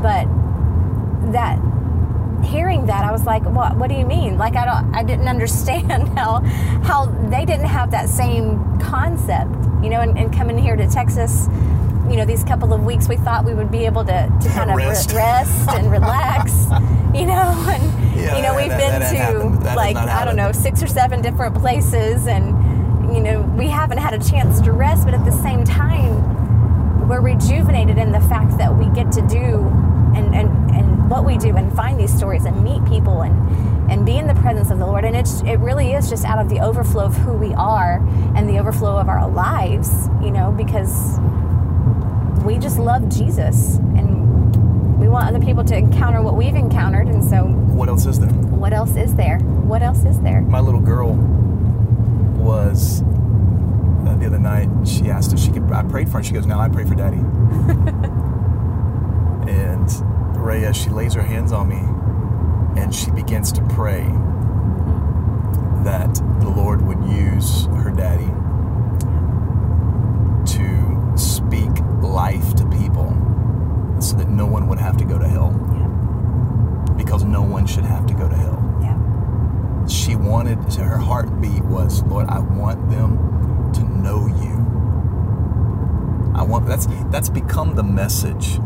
But 0.00 0.26
that 1.32 1.58
hearing 2.46 2.86
that 2.86 3.04
I 3.04 3.12
was 3.12 3.24
like, 3.24 3.42
what 3.44 3.76
what 3.76 3.88
do 3.90 3.96
you 3.96 4.06
mean? 4.06 4.38
Like 4.38 4.56
I 4.56 4.64
don't 4.64 4.94
I 4.94 5.02
didn't 5.02 5.28
understand 5.36 6.08
how 6.18 6.40
how 6.84 7.06
they 7.30 7.44
didn't 7.44 7.66
have 7.66 7.90
that 7.90 8.08
same 8.08 8.78
concept, 8.80 9.50
you 9.82 9.90
know, 9.90 10.00
and, 10.00 10.16
and 10.18 10.32
coming 10.34 10.56
here 10.58 10.76
to 10.76 10.88
Texas, 10.88 11.48
you 12.08 12.16
know, 12.16 12.24
these 12.24 12.44
couple 12.44 12.72
of 12.72 12.84
weeks 12.84 13.08
we 13.08 13.16
thought 13.16 13.44
we 13.44 13.54
would 13.54 13.70
be 13.70 13.84
able 13.86 14.04
to, 14.04 14.32
to 14.42 14.48
kind 14.50 14.70
of 14.70 14.76
Rest. 14.76 15.10
Re- 15.10 15.16
rest 15.18 15.68
and 15.70 15.90
relax, 15.90 16.52
you 17.14 17.26
know, 17.26 17.66
and 17.68 18.16
Yeah, 18.16 18.36
you 18.36 18.42
know, 18.42 18.54
we've 18.56 18.68
that- 18.68 18.78
been 18.78 19.00
that 19.00 19.10
to 19.10 19.16
happened. 19.18 19.62
That 19.62 19.68
has 19.68 19.76
like 19.76 19.96
I 19.96 20.24
don't 20.24 20.36
know, 20.36 20.52
six 20.52 20.82
or 20.82 20.86
seven 20.86 21.20
different 21.22 21.54
places 21.56 22.26
and 22.26 22.54
you 23.14 23.22
know, 23.22 23.42
we 23.56 23.68
haven't 23.68 23.98
had 23.98 24.14
a 24.14 24.18
chance 24.30 24.60
to 24.62 24.72
rest, 24.72 25.04
but 25.04 25.14
at 25.14 25.24
the 25.24 25.32
same 25.32 25.64
time 25.64 26.34
we're 27.08 27.20
rejuvenated 27.20 27.98
in 27.98 28.10
the 28.10 28.20
fact 28.22 28.58
that 28.58 28.74
we 28.76 28.86
get 28.86 29.12
to 29.12 29.20
do 29.28 29.60
and, 30.16 30.34
and 30.34 30.65
what 31.08 31.24
we 31.24 31.36
do 31.38 31.56
and 31.56 31.72
find 31.74 31.98
these 31.98 32.12
stories 32.14 32.44
and 32.44 32.62
meet 32.64 32.84
people 32.86 33.22
and, 33.22 33.90
and 33.90 34.04
be 34.04 34.16
in 34.16 34.26
the 34.26 34.34
presence 34.34 34.70
of 34.70 34.78
the 34.78 34.86
Lord. 34.86 35.04
And 35.04 35.16
it's, 35.16 35.40
it 35.42 35.56
really 35.58 35.92
is 35.92 36.08
just 36.10 36.24
out 36.24 36.38
of 36.38 36.48
the 36.48 36.60
overflow 36.60 37.04
of 37.04 37.16
who 37.16 37.32
we 37.32 37.54
are 37.54 37.98
and 38.34 38.48
the 38.48 38.58
overflow 38.58 38.96
of 38.98 39.08
our 39.08 39.28
lives, 39.30 40.08
you 40.22 40.30
know, 40.30 40.50
because 40.52 41.18
we 42.44 42.58
just 42.58 42.78
love 42.78 43.08
Jesus 43.08 43.76
and 43.96 44.98
we 45.00 45.08
want 45.08 45.28
other 45.28 45.44
people 45.44 45.62
to 45.64 45.76
encounter 45.76 46.22
what 46.22 46.36
we've 46.36 46.54
encountered. 46.56 47.06
And 47.08 47.22
so, 47.24 47.44
What 47.44 47.88
else 47.88 48.06
is 48.06 48.18
there? 48.18 48.30
what 48.30 48.72
else 48.72 48.96
is 48.96 49.14
there? 49.14 49.38
What 49.38 49.82
else 49.82 50.04
is 50.04 50.18
there? 50.20 50.40
My 50.40 50.60
little 50.60 50.80
girl 50.80 51.14
was 52.36 53.02
uh, 53.02 54.16
the 54.18 54.26
other 54.26 54.38
night. 54.38 54.68
She 54.86 55.08
asked 55.10 55.32
if 55.32 55.38
she 55.38 55.50
could. 55.50 55.70
I 55.70 55.82
prayed 55.82 56.08
for 56.08 56.18
her. 56.18 56.22
She 56.22 56.32
goes, 56.32 56.46
"Now 56.46 56.60
I 56.60 56.68
pray 56.68 56.84
for 56.84 56.94
Daddy." 56.94 57.16
Ray 60.46 60.64
as 60.64 60.76
she 60.76 60.90
lays 60.90 61.12
her 61.14 61.22
hands 61.22 61.50
on 61.50 61.68
me 61.68 62.80
and 62.80 62.94
she 62.94 63.10
begins 63.10 63.50
to 63.50 63.62
pray 63.62 64.04
that 65.82 66.14
the 66.40 66.48
Lord 66.48 66.86
would 66.86 67.02
use 67.10 67.66
her 67.66 67.90
daddy 67.90 68.30
to 70.52 71.18
speak 71.18 71.72
life 72.00 72.54
to 72.54 72.66
people 72.66 73.08
so 74.00 74.16
that 74.18 74.28
no 74.28 74.46
one 74.46 74.68
would 74.68 74.78
have 74.78 74.96
to 74.98 75.04
go 75.04 75.18
to 75.18 75.26
hell. 75.26 75.52
Yeah. 75.72 76.94
Because 76.94 77.24
no 77.24 77.42
one 77.42 77.66
should 77.66 77.84
have 77.84 78.06
to 78.06 78.14
go 78.14 78.28
to 78.28 78.36
hell. 78.36 78.78
Yeah. 78.80 79.86
She 79.88 80.14
wanted, 80.14 80.58
her 80.74 80.96
heartbeat 80.96 81.64
was, 81.64 82.04
Lord, 82.04 82.28
I 82.28 82.38
want 82.38 82.88
them 82.88 83.72
to 83.72 83.82
know 83.82 84.28
you. 84.28 84.54
I 86.36 86.44
want 86.44 86.66
that's 86.66 86.86
that's 87.10 87.30
become 87.30 87.74
the 87.74 87.82
message 87.82 88.60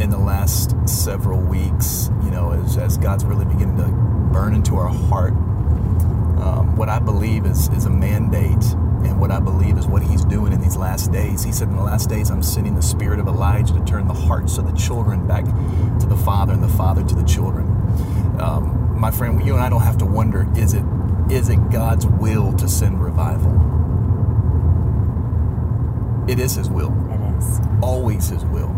in 0.00 0.10
the 0.10 0.18
last 0.18 0.76
several 0.88 1.40
weeks, 1.40 2.10
you 2.24 2.30
know, 2.30 2.52
as, 2.52 2.76
as 2.76 2.98
God's 2.98 3.24
really 3.24 3.44
beginning 3.44 3.76
to 3.78 3.88
burn 4.32 4.54
into 4.54 4.76
our 4.76 4.88
heart. 4.88 5.32
Um, 5.32 6.76
what 6.76 6.88
I 6.88 6.98
believe 6.98 7.46
is, 7.46 7.68
is 7.68 7.86
a 7.86 7.90
mandate, 7.90 8.62
and 9.04 9.20
what 9.20 9.30
I 9.30 9.40
believe 9.40 9.78
is 9.78 9.86
what 9.86 10.02
He's 10.02 10.24
doing 10.24 10.52
in 10.52 10.60
these 10.60 10.76
last 10.76 11.12
days. 11.12 11.44
He 11.44 11.52
said, 11.52 11.68
In 11.68 11.76
the 11.76 11.82
last 11.82 12.08
days, 12.08 12.30
I'm 12.30 12.42
sending 12.42 12.74
the 12.74 12.82
spirit 12.82 13.20
of 13.20 13.28
Elijah 13.28 13.74
to 13.74 13.84
turn 13.84 14.08
the 14.08 14.14
hearts 14.14 14.58
of 14.58 14.66
the 14.66 14.76
children 14.76 15.26
back 15.26 15.44
to 15.44 16.06
the 16.06 16.16
Father, 16.16 16.52
and 16.52 16.62
the 16.62 16.68
Father 16.68 17.04
to 17.04 17.14
the 17.14 17.24
children. 17.24 17.66
Um, 18.40 18.96
my 18.98 19.10
friend, 19.10 19.44
you 19.46 19.54
and 19.54 19.62
I 19.62 19.68
don't 19.70 19.82
have 19.82 19.98
to 19.98 20.06
wonder 20.06 20.46
is 20.56 20.74
it, 20.74 20.84
is 21.30 21.48
it 21.48 21.70
God's 21.70 22.06
will 22.06 22.52
to 22.54 22.68
send 22.68 23.02
revival? 23.02 23.78
It 26.28 26.38
is 26.40 26.54
His 26.56 26.70
will 26.70 26.92
It 27.10 27.38
is. 27.38 27.60
always 27.82 28.28
his 28.30 28.44
will. 28.46 28.73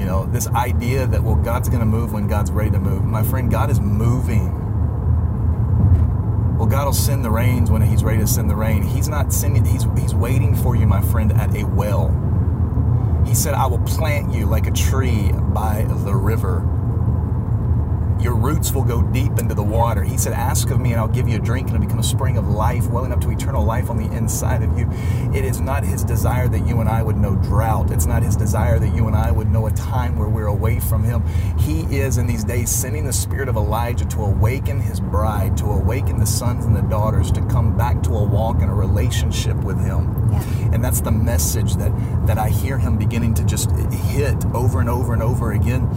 You 0.00 0.06
know, 0.06 0.24
this 0.24 0.48
idea 0.48 1.06
that, 1.06 1.22
well, 1.22 1.34
God's 1.34 1.68
going 1.68 1.80
to 1.80 1.86
move 1.86 2.14
when 2.14 2.26
God's 2.26 2.50
ready 2.50 2.70
to 2.70 2.78
move. 2.78 3.04
My 3.04 3.22
friend, 3.22 3.50
God 3.50 3.68
is 3.68 3.80
moving. 3.80 4.56
Well, 6.56 6.66
God 6.66 6.86
will 6.86 6.94
send 6.94 7.22
the 7.22 7.30
rains 7.30 7.70
when 7.70 7.82
he's 7.82 8.02
ready 8.02 8.18
to 8.20 8.26
send 8.26 8.48
the 8.48 8.56
rain. 8.56 8.82
He's 8.82 9.10
not 9.10 9.30
sending, 9.30 9.62
he's, 9.62 9.84
he's 9.98 10.14
waiting 10.14 10.56
for 10.56 10.74
you, 10.74 10.86
my 10.86 11.02
friend, 11.02 11.30
at 11.32 11.54
a 11.54 11.64
well. 11.64 12.08
He 13.26 13.34
said, 13.34 13.52
I 13.52 13.66
will 13.66 13.80
plant 13.80 14.32
you 14.32 14.46
like 14.46 14.66
a 14.66 14.70
tree 14.70 15.32
by 15.32 15.84
the 15.86 16.14
river. 16.14 16.60
Roots 18.60 18.72
will 18.72 18.84
go 18.84 19.00
deep 19.00 19.38
into 19.38 19.54
the 19.54 19.62
water. 19.62 20.02
He 20.02 20.18
said, 20.18 20.34
Ask 20.34 20.68
of 20.68 20.78
me, 20.78 20.92
and 20.92 21.00
I'll 21.00 21.08
give 21.08 21.26
you 21.26 21.36
a 21.36 21.40
drink, 21.40 21.68
and 21.68 21.76
it'll 21.76 21.86
become 21.86 21.98
a 21.98 22.02
spring 22.02 22.36
of 22.36 22.46
life, 22.46 22.86
welling 22.90 23.10
up 23.10 23.18
to 23.22 23.30
eternal 23.30 23.64
life 23.64 23.88
on 23.88 23.96
the 23.96 24.14
inside 24.14 24.62
of 24.62 24.78
you. 24.78 24.86
It 25.32 25.46
is 25.46 25.62
not 25.62 25.82
his 25.82 26.04
desire 26.04 26.46
that 26.46 26.66
you 26.66 26.80
and 26.80 26.86
I 26.86 27.02
would 27.02 27.16
know 27.16 27.36
drought. 27.36 27.90
It's 27.90 28.04
not 28.04 28.22
his 28.22 28.36
desire 28.36 28.78
that 28.78 28.94
you 28.94 29.06
and 29.06 29.16
I 29.16 29.30
would 29.30 29.50
know 29.50 29.66
a 29.66 29.70
time 29.70 30.18
where 30.18 30.28
we're 30.28 30.48
away 30.48 30.78
from 30.78 31.02
him. 31.02 31.26
He 31.58 31.84
is 31.96 32.18
in 32.18 32.26
these 32.26 32.44
days 32.44 32.68
sending 32.68 33.06
the 33.06 33.14
spirit 33.14 33.48
of 33.48 33.56
Elijah 33.56 34.04
to 34.04 34.24
awaken 34.24 34.78
his 34.78 35.00
bride, 35.00 35.56
to 35.56 35.64
awaken 35.64 36.20
the 36.20 36.26
sons 36.26 36.66
and 36.66 36.76
the 36.76 36.82
daughters 36.82 37.32
to 37.32 37.40
come 37.46 37.78
back 37.78 38.02
to 38.02 38.10
a 38.10 38.22
walk 38.22 38.60
and 38.60 38.70
a 38.70 38.74
relationship 38.74 39.56
with 39.64 39.80
him. 39.80 40.28
Yeah. 40.32 40.70
And 40.74 40.84
that's 40.84 41.00
the 41.00 41.10
message 41.10 41.76
that, 41.76 41.92
that 42.26 42.36
I 42.36 42.50
hear 42.50 42.76
him 42.76 42.98
beginning 42.98 43.32
to 43.34 43.44
just 43.44 43.70
hit 43.72 44.44
over 44.54 44.80
and 44.80 44.90
over 44.90 45.14
and 45.14 45.22
over 45.22 45.52
again. 45.52 45.88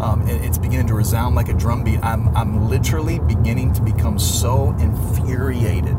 Um, 0.00 0.22
it's 0.28 0.58
beginning 0.58 0.86
to 0.88 0.94
resound 0.94 1.34
like 1.34 1.48
a 1.48 1.54
drum 1.54 1.82
beat. 1.82 1.98
I'm, 2.12 2.28
I'm 2.36 2.68
literally 2.68 3.20
beginning 3.20 3.72
to 3.72 3.80
become 3.80 4.18
so 4.18 4.76
infuriated 4.78 5.96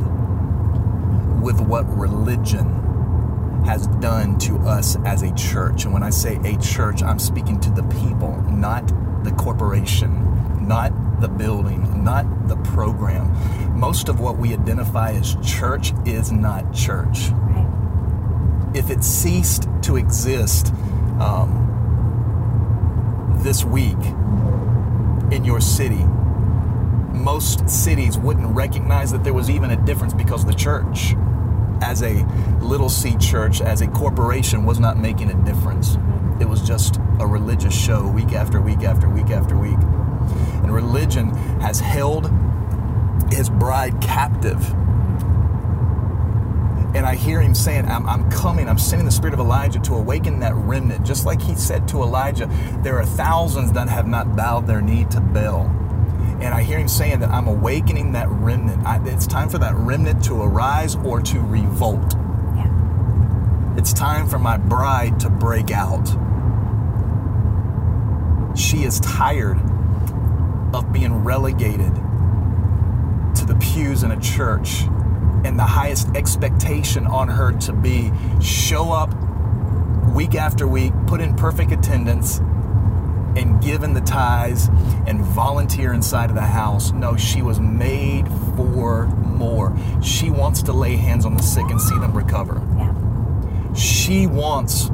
with 1.41 1.59
what 1.59 1.85
religion 1.97 3.63
has 3.65 3.87
done 3.87 4.37
to 4.39 4.57
us 4.57 4.95
as 5.05 5.23
a 5.23 5.33
church. 5.33 5.85
And 5.85 5.93
when 5.93 6.03
I 6.03 6.11
say 6.11 6.35
a 6.43 6.55
church, 6.59 7.01
I'm 7.01 7.17
speaking 7.17 7.59
to 7.61 7.71
the 7.71 7.81
people, 7.83 8.39
not 8.43 8.85
the 9.23 9.31
corporation, 9.31 10.67
not 10.67 10.91
the 11.19 11.29
building, 11.29 12.03
not 12.03 12.47
the 12.47 12.57
program. 12.57 13.33
Most 13.75 14.07
of 14.07 14.19
what 14.19 14.37
we 14.37 14.53
identify 14.53 15.13
as 15.13 15.35
church 15.43 15.93
is 16.05 16.31
not 16.31 16.71
church 16.75 17.31
if 18.75 18.91
it 18.91 19.03
ceased 19.03 19.67
to 19.81 19.97
exist 19.97 20.71
um, 21.19 21.59
this 23.43 23.63
week 23.63 23.97
in 25.33 25.43
your 25.43 25.59
city, 25.59 26.03
most 27.11 27.67
cities 27.67 28.17
wouldn't 28.17 28.55
recognize 28.55 29.11
that 29.11 29.23
there 29.23 29.33
was 29.33 29.49
even 29.49 29.71
a 29.71 29.85
difference 29.85 30.13
because 30.13 30.45
the 30.45 30.53
church, 30.53 31.15
as 31.81 32.03
a 32.03 32.23
little 32.61 32.89
c 32.89 33.17
church, 33.17 33.59
as 33.59 33.81
a 33.81 33.87
corporation, 33.87 34.63
was 34.63 34.79
not 34.79 34.97
making 34.97 35.31
a 35.31 35.45
difference. 35.45 35.97
It 36.39 36.47
was 36.47 36.61
just 36.61 36.97
a 37.19 37.25
religious 37.25 37.73
show 37.73 38.07
week 38.07 38.33
after 38.33 38.61
week 38.61 38.83
after 38.83 39.09
week 39.09 39.31
after 39.31 39.57
week. 39.57 39.77
And 40.61 40.73
religion 40.73 41.29
has 41.61 41.79
held 41.79 42.31
his 43.31 43.49
bride 43.49 43.99
captive 44.01 44.61
and 46.95 47.07
I 47.07 47.15
hear 47.15 47.41
him 47.41 47.55
saying, 47.55 47.87
I'm, 47.87 48.07
I'm 48.07 48.29
coming, 48.29 48.69
I'm 48.69 48.77
sending 48.77 49.05
the 49.05 49.11
spirit 49.11 49.33
of 49.33 49.39
Elijah 49.39 49.79
to 49.79 49.95
awaken 49.95 50.39
that 50.41 50.53
remnant. 50.53 51.05
Just 51.05 51.25
like 51.25 51.41
he 51.41 51.55
said 51.55 51.87
to 51.87 52.03
Elijah, 52.03 52.47
there 52.83 52.99
are 52.99 53.05
thousands 53.05 53.71
that 53.71 53.89
have 53.89 54.07
not 54.07 54.35
bowed 54.35 54.67
their 54.67 54.81
knee 54.81 55.05
to 55.05 55.19
Baal. 55.19 55.65
And 56.41 56.53
I 56.53 56.61
hear 56.61 56.77
him 56.77 56.87
saying 56.87 57.19
that 57.21 57.29
I'm 57.29 57.47
awakening 57.47 58.11
that 58.11 58.29
remnant. 58.29 58.85
I, 58.85 59.03
it's 59.07 59.25
time 59.25 59.49
for 59.49 59.57
that 59.59 59.73
remnant 59.75 60.23
to 60.25 60.41
arise 60.41 60.95
or 60.97 61.19
to 61.21 61.39
revolt. 61.39 62.13
Yeah. 62.55 63.75
It's 63.77 63.93
time 63.93 64.27
for 64.27 64.37
my 64.37 64.57
bride 64.57 65.19
to 65.21 65.29
break 65.29 65.71
out. 65.71 66.07
She 68.55 68.83
is 68.83 68.99
tired 68.99 69.57
of 70.75 70.93
being 70.93 71.23
relegated 71.23 71.95
to 73.35 73.45
the 73.47 73.55
pews 73.59 74.03
in 74.03 74.11
a 74.11 74.19
church 74.19 74.83
and 75.43 75.57
the 75.59 75.63
highest 75.63 76.07
expectation 76.15 77.05
on 77.05 77.27
her 77.27 77.51
to 77.59 77.73
be 77.73 78.11
show 78.41 78.91
up 78.91 79.13
week 80.13 80.35
after 80.35 80.67
week, 80.67 80.93
put 81.07 81.21
in 81.21 81.35
perfect 81.35 81.71
attendance, 81.71 82.39
and 83.35 83.61
give 83.61 83.83
in 83.83 83.93
the 83.93 84.01
ties 84.01 84.67
and 85.07 85.21
volunteer 85.21 85.93
inside 85.93 86.29
of 86.29 86.35
the 86.35 86.41
house. 86.41 86.91
No, 86.91 87.17
she 87.17 87.41
was 87.41 87.59
made 87.59 88.27
for 88.55 89.07
more. 89.07 89.75
She 90.01 90.29
wants 90.29 90.61
to 90.63 90.73
lay 90.73 90.95
hands 90.95 91.25
on 91.25 91.35
the 91.35 91.43
sick 91.43 91.69
and 91.69 91.81
see 91.81 91.97
them 91.97 92.13
recover. 92.13 92.61
Yeah. 92.77 93.73
She 93.73 94.27
wants 94.27 94.91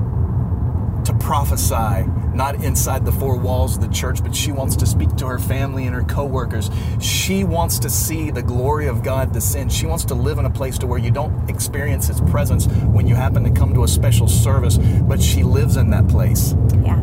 prophesy, 1.19 2.05
not 2.33 2.55
inside 2.63 3.05
the 3.05 3.11
four 3.11 3.37
walls 3.37 3.75
of 3.75 3.81
the 3.81 3.93
church, 3.93 4.23
but 4.23 4.35
she 4.35 4.51
wants 4.51 4.75
to 4.77 4.85
speak 4.85 5.15
to 5.17 5.27
her 5.27 5.39
family 5.39 5.85
and 5.85 5.95
her 5.95 6.03
coworkers. 6.03 6.69
She 6.99 7.43
wants 7.43 7.79
to 7.79 7.89
see 7.89 8.31
the 8.31 8.41
glory 8.41 8.87
of 8.87 9.03
God 9.03 9.31
descend. 9.33 9.71
She 9.71 9.85
wants 9.85 10.05
to 10.05 10.15
live 10.15 10.37
in 10.37 10.45
a 10.45 10.49
place 10.49 10.77
to 10.79 10.87
where 10.87 10.99
you 10.99 11.11
don't 11.11 11.49
experience 11.49 12.07
His 12.07 12.21
presence 12.21 12.67
when 12.67 13.07
you 13.07 13.15
happen 13.15 13.43
to 13.43 13.51
come 13.51 13.73
to 13.73 13.83
a 13.83 13.87
special 13.87 14.27
service, 14.27 14.77
but 14.77 15.21
she 15.21 15.43
lives 15.43 15.77
in 15.77 15.89
that 15.91 16.07
place. 16.07 16.55
Yeah. 16.83 16.99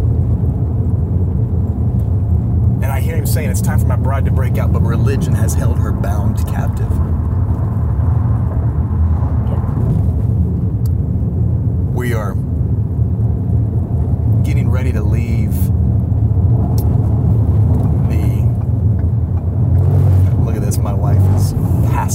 And 2.77 2.87
I 2.87 3.01
hear 3.01 3.17
him 3.17 3.27
saying, 3.27 3.51
It's 3.51 3.63
time 3.63 3.81
for 3.81 3.87
my 3.87 3.97
bride 3.97 4.27
to 4.27 4.31
break 4.31 4.59
out, 4.59 4.73
but 4.73 4.81
religion 4.81 5.33
has 5.33 5.55
held 5.55 5.79
her 5.79 5.93
bound 5.93 6.47
captive. 6.47 6.91
We 11.95 12.13
are 12.13 12.35
getting 14.45 14.69
ready 14.69 14.93
to 14.93 15.03
leave 15.03 15.55
the. 18.11 18.47
Look 20.45 20.55
at 20.55 20.63
this, 20.63 20.77
my 20.77 20.93
wife 20.93 21.17
is 21.35 21.55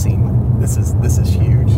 This 0.05 0.77
is 0.77 0.95
this 0.95 1.17
is 1.19 1.29
huge. 1.31 1.69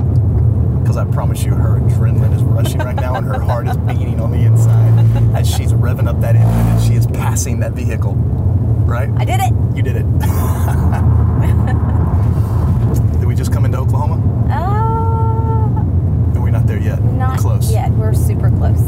Because 0.81 0.95
I 0.97 1.03
promise 1.05 1.43
you, 1.43 1.53
her 1.53 1.79
adrenaline 1.79 2.33
is 2.36 2.41
rushing 2.43 2.79
right 2.79 2.95
now, 2.95 3.15
and 3.15 3.25
her 3.27 3.39
heart 3.39 3.67
is 3.67 3.75
beating 3.77 4.19
on 4.21 4.31
the 4.31 4.38
inside 4.39 5.36
as 5.36 5.49
she's 5.49 5.73
revving 5.73 6.07
up 6.07 6.19
that 6.21 6.36
engine, 6.38 6.49
and 6.49 6.81
she 6.83 6.93
is 6.93 7.05
passing 7.07 7.59
that 7.59 7.73
vehicle. 7.73 8.13
Right? 8.15 9.09
I 9.17 9.25
did 9.25 9.39
it. 9.41 9.51
You 9.75 9.83
did 9.83 9.97
it. 9.97 10.03
did 13.19 13.25
we 13.25 13.36
just 13.36 13.51
come 13.51 13.65
into 13.65 13.77
Oklahoma? 13.77 14.15
Uh, 14.49 16.33
Or 16.36 16.39
are 16.39 16.43
we 16.43 16.51
not 16.51 16.65
there 16.67 16.79
yet? 16.79 17.01
not 17.03 17.39
Close. 17.39 17.71
yet. 17.71 17.91
We're 17.91 18.13
super 18.13 18.49
close. 18.49 18.79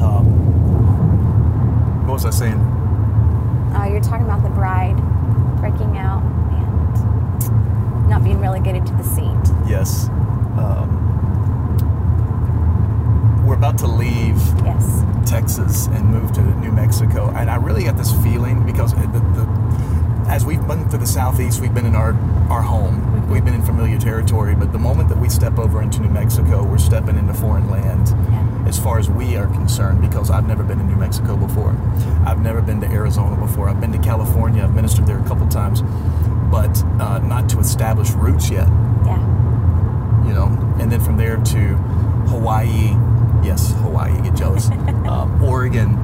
Um, 0.00 0.24
what 2.06 2.14
was 2.14 2.24
I 2.24 2.30
saying? 2.30 2.58
Uh, 3.74 3.86
you're 3.90 4.00
talking 4.00 4.24
about 4.26 4.42
the 4.42 4.48
bride 4.50 4.96
breaking 5.60 5.96
out 5.98 6.22
and 6.22 8.08
not 8.08 8.24
being 8.24 8.38
relegated 8.40 8.86
to 8.86 8.92
the 8.94 9.04
seat. 9.04 9.52
Yes. 9.68 10.08
Um, 10.58 10.94
we're 13.46 13.54
about 13.56 13.78
to 13.78 13.86
leave 13.86 14.36
Yes. 14.64 15.02
Texas 15.28 15.86
and 15.88 16.04
move 16.06 16.32
to 16.32 16.40
New 16.60 16.72
Mexico, 16.72 17.30
and 17.36 17.50
I 17.50 17.56
really 17.56 17.84
got 17.84 17.96
this 17.96 18.12
feeling 18.22 18.64
because 18.66 18.92
the, 18.94 19.06
the, 19.06 19.46
as 20.28 20.44
we've 20.44 20.64
been 20.66 20.88
through 20.88 20.98
the 21.00 21.06
southeast, 21.06 21.60
we've 21.60 21.74
been 21.74 21.86
in 21.86 21.94
our 21.94 22.14
our 22.50 22.62
home, 22.62 23.28
we've 23.28 23.44
been 23.44 23.54
in 23.54 23.62
familiar 23.62 23.98
territory. 23.98 24.54
But 24.54 24.72
the 24.72 24.78
moment 24.78 25.08
that 25.10 25.18
we 25.18 25.28
step 25.28 25.58
over 25.58 25.82
into 25.82 26.00
New 26.00 26.08
Mexico, 26.08 26.64
we're 26.64 26.78
stepping 26.78 27.18
into 27.18 27.34
foreign 27.34 27.68
land. 27.70 28.08
Yeah. 28.08 28.44
as 28.66 28.78
far 28.78 28.98
as 28.98 29.08
we 29.10 29.36
are 29.36 29.46
concerned 29.48 30.00
because 30.02 30.30
I've 30.30 30.46
never 30.46 30.62
been 30.62 30.78
to 30.78 30.84
New 30.84 30.96
Mexico 31.18 31.36
before. 31.36 31.70
I've 32.26 32.40
never 32.40 32.60
been 32.62 32.80
to 32.80 32.86
Arizona 32.86 33.36
before. 33.36 33.68
I've 33.68 33.80
been 33.80 33.92
to 33.92 33.98
California. 33.98 34.62
I've 34.62 34.74
ministered 34.74 35.06
there 35.06 35.18
a 35.18 35.24
couple 35.24 35.48
times, 35.48 35.82
but 36.50 36.80
uh, 37.00 37.18
not 37.18 37.48
to 37.50 37.58
establish 37.58 38.10
roots 38.12 38.50
yet, 38.50 38.68
Yeah. 39.04 40.26
you 40.26 40.32
know. 40.32 40.46
And 40.78 40.92
then 40.92 41.00
from 41.00 41.16
there 41.16 41.36
to 41.36 41.58
Hawaii. 42.30 42.94
Yes, 43.44 43.72
Hawaii. 43.82 44.20
Get 44.22 44.36
jealous. 44.36 44.68
um, 45.08 45.42
Oregon 45.42 45.94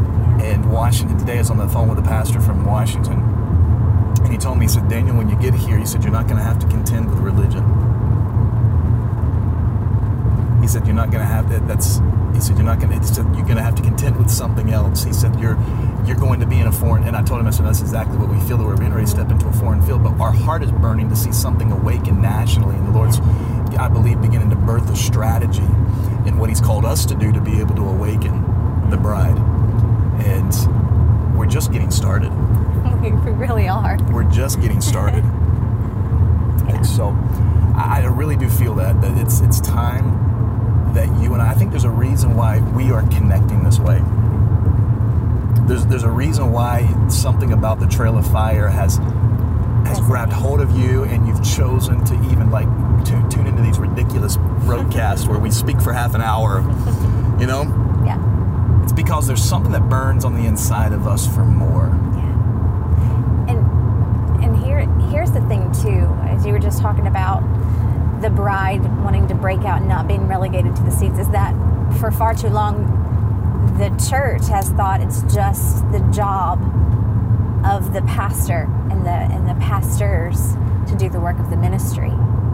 and 0.40 0.70
Washington. 0.70 1.16
Today 1.18 1.36
I 1.36 1.38
was 1.38 1.50
on 1.50 1.58
the 1.58 1.68
phone 1.68 1.88
with 1.88 1.98
a 1.98 2.02
pastor 2.02 2.40
from 2.40 2.64
Washington. 2.64 3.20
And 4.22 4.32
he 4.32 4.38
told 4.38 4.58
me, 4.58 4.64
he 4.64 4.68
said, 4.68 4.88
Daniel, 4.88 5.16
when 5.16 5.28
you 5.28 5.36
get 5.36 5.54
here, 5.54 5.78
he 5.78 5.86
said, 5.86 6.02
you're 6.02 6.12
not 6.12 6.24
going 6.26 6.38
to 6.38 6.42
have 6.42 6.58
to 6.60 6.66
contend 6.66 7.08
with 7.10 7.18
religion. 7.20 7.62
He 10.64 10.68
said, 10.68 10.86
you're 10.86 10.96
not 10.96 11.10
going 11.10 11.20
to 11.20 11.30
have 11.30 11.50
that. 11.50 11.68
That's 11.68 12.00
he 12.32 12.40
said 12.40 12.56
you're 12.56 12.64
not 12.64 12.80
going 12.80 12.98
to 12.98 13.22
you're 13.36 13.44
going 13.44 13.58
to 13.58 13.62
have 13.62 13.74
to 13.74 13.82
contend 13.82 14.16
with 14.16 14.30
something 14.30 14.72
else. 14.72 15.04
He 15.04 15.12
said 15.12 15.38
you're 15.38 15.58
you're 16.06 16.16
going 16.16 16.40
to 16.40 16.46
be 16.46 16.58
in 16.58 16.66
a 16.66 16.72
foreign 16.72 17.04
and 17.04 17.14
I 17.14 17.22
told 17.22 17.42
him 17.42 17.46
I 17.46 17.50
said 17.50 17.66
that's 17.66 17.82
exactly 17.82 18.16
what 18.16 18.30
we 18.30 18.40
feel 18.48 18.56
that 18.56 18.64
we're 18.64 18.78
being 18.78 18.94
ready 18.94 19.04
to 19.04 19.10
step 19.10 19.30
into 19.30 19.46
a 19.46 19.52
foreign 19.52 19.82
field, 19.82 20.02
but 20.02 20.18
our 20.18 20.32
heart 20.32 20.62
is 20.62 20.72
burning 20.72 21.10
to 21.10 21.16
see 21.16 21.32
something 21.32 21.70
awaken 21.70 22.22
nationally 22.22 22.76
and 22.76 22.86
the 22.88 22.92
Lord's 22.92 23.18
I 23.78 23.88
believe 23.88 24.22
beginning 24.22 24.48
to 24.50 24.56
birth 24.56 24.88
a 24.88 24.96
strategy 24.96 25.68
in 26.24 26.38
what 26.38 26.48
he's 26.48 26.62
called 26.62 26.86
us 26.86 27.04
to 27.06 27.14
do 27.14 27.30
to 27.30 27.42
be 27.42 27.60
able 27.60 27.74
to 27.74 27.86
awaken 27.86 28.88
the 28.88 28.96
bride. 28.96 29.36
And 30.24 31.36
we're 31.36 31.44
just 31.44 31.72
getting 31.72 31.90
started. 31.90 32.32
we 33.02 33.10
really 33.10 33.68
are. 33.68 33.98
We're 34.10 34.30
just 34.30 34.62
getting 34.62 34.80
started. 34.80 35.24
Yeah. 36.64 36.76
And 36.76 36.86
so 36.86 37.08
I 37.76 38.00
I 38.02 38.06
really 38.06 38.36
do 38.36 38.48
feel 38.48 38.74
that 38.76 39.02
that 39.02 39.18
it's 39.18 39.40
it's 39.40 39.60
time 39.60 40.33
that 40.94 41.06
you 41.22 41.32
and 41.34 41.42
I, 41.42 41.50
I 41.50 41.54
think 41.54 41.70
there's 41.70 41.84
a 41.84 41.90
reason 41.90 42.34
why 42.36 42.60
we 42.60 42.90
are 42.92 43.02
connecting 43.08 43.62
this 43.64 43.78
way. 43.78 44.00
There's 45.66 45.86
there's 45.86 46.02
a 46.04 46.10
reason 46.10 46.52
why 46.52 46.88
something 47.08 47.52
about 47.52 47.80
the 47.80 47.86
Trail 47.86 48.18
of 48.18 48.26
Fire 48.30 48.68
has 48.68 48.98
has 49.86 50.00
grabbed 50.00 50.32
hold 50.32 50.60
of 50.60 50.76
you 50.76 51.04
and 51.04 51.26
you've 51.26 51.42
chosen 51.44 52.04
to 52.06 52.14
even 52.30 52.50
like 52.50 52.66
tu- 53.04 53.28
tune 53.30 53.46
into 53.46 53.62
these 53.62 53.78
ridiculous 53.78 54.36
broadcasts 54.64 55.26
where 55.26 55.38
we 55.38 55.50
speak 55.50 55.80
for 55.80 55.92
half 55.92 56.14
an 56.14 56.20
hour. 56.22 56.62
You 57.34 57.48
know, 57.48 57.62
Yeah. 58.06 58.82
it's 58.84 58.92
because 58.92 59.26
there's 59.26 59.42
something 59.42 59.72
that 59.72 59.88
burns 59.88 60.24
on 60.24 60.34
the 60.34 60.46
inside 60.46 60.92
of 60.92 61.08
us 61.08 61.26
for 61.26 61.44
more. 61.44 61.88
Yeah. 62.14 63.50
And 63.50 64.44
and 64.44 64.56
here 64.64 64.86
here's 65.10 65.32
the 65.32 65.40
thing 65.48 65.72
too, 65.72 66.06
as 66.30 66.46
you 66.46 66.52
were 66.52 66.60
just 66.60 66.80
talking 66.80 67.08
about 67.08 67.42
the 68.24 68.30
bride 68.30 68.82
wanting 69.04 69.28
to 69.28 69.34
break 69.34 69.60
out 69.66 69.80
and 69.80 69.88
not 69.88 70.08
being 70.08 70.26
relegated 70.26 70.74
to 70.74 70.82
the 70.82 70.90
seats, 70.90 71.18
is 71.18 71.28
that 71.28 71.52
for 72.00 72.10
far 72.10 72.34
too 72.34 72.48
long 72.48 73.02
the 73.78 73.90
church 74.08 74.48
has 74.48 74.70
thought 74.70 75.02
it's 75.02 75.20
just 75.34 75.84
the 75.92 76.00
job 76.10 76.58
of 77.66 77.92
the 77.92 78.00
pastor 78.02 78.62
and 78.90 79.04
the 79.04 79.10
and 79.10 79.46
the 79.46 79.54
pastors 79.54 80.54
to 80.88 80.96
do 80.96 81.10
the 81.10 81.20
work 81.20 81.38
of 81.38 81.50
the 81.50 81.56
ministry. 81.56 82.10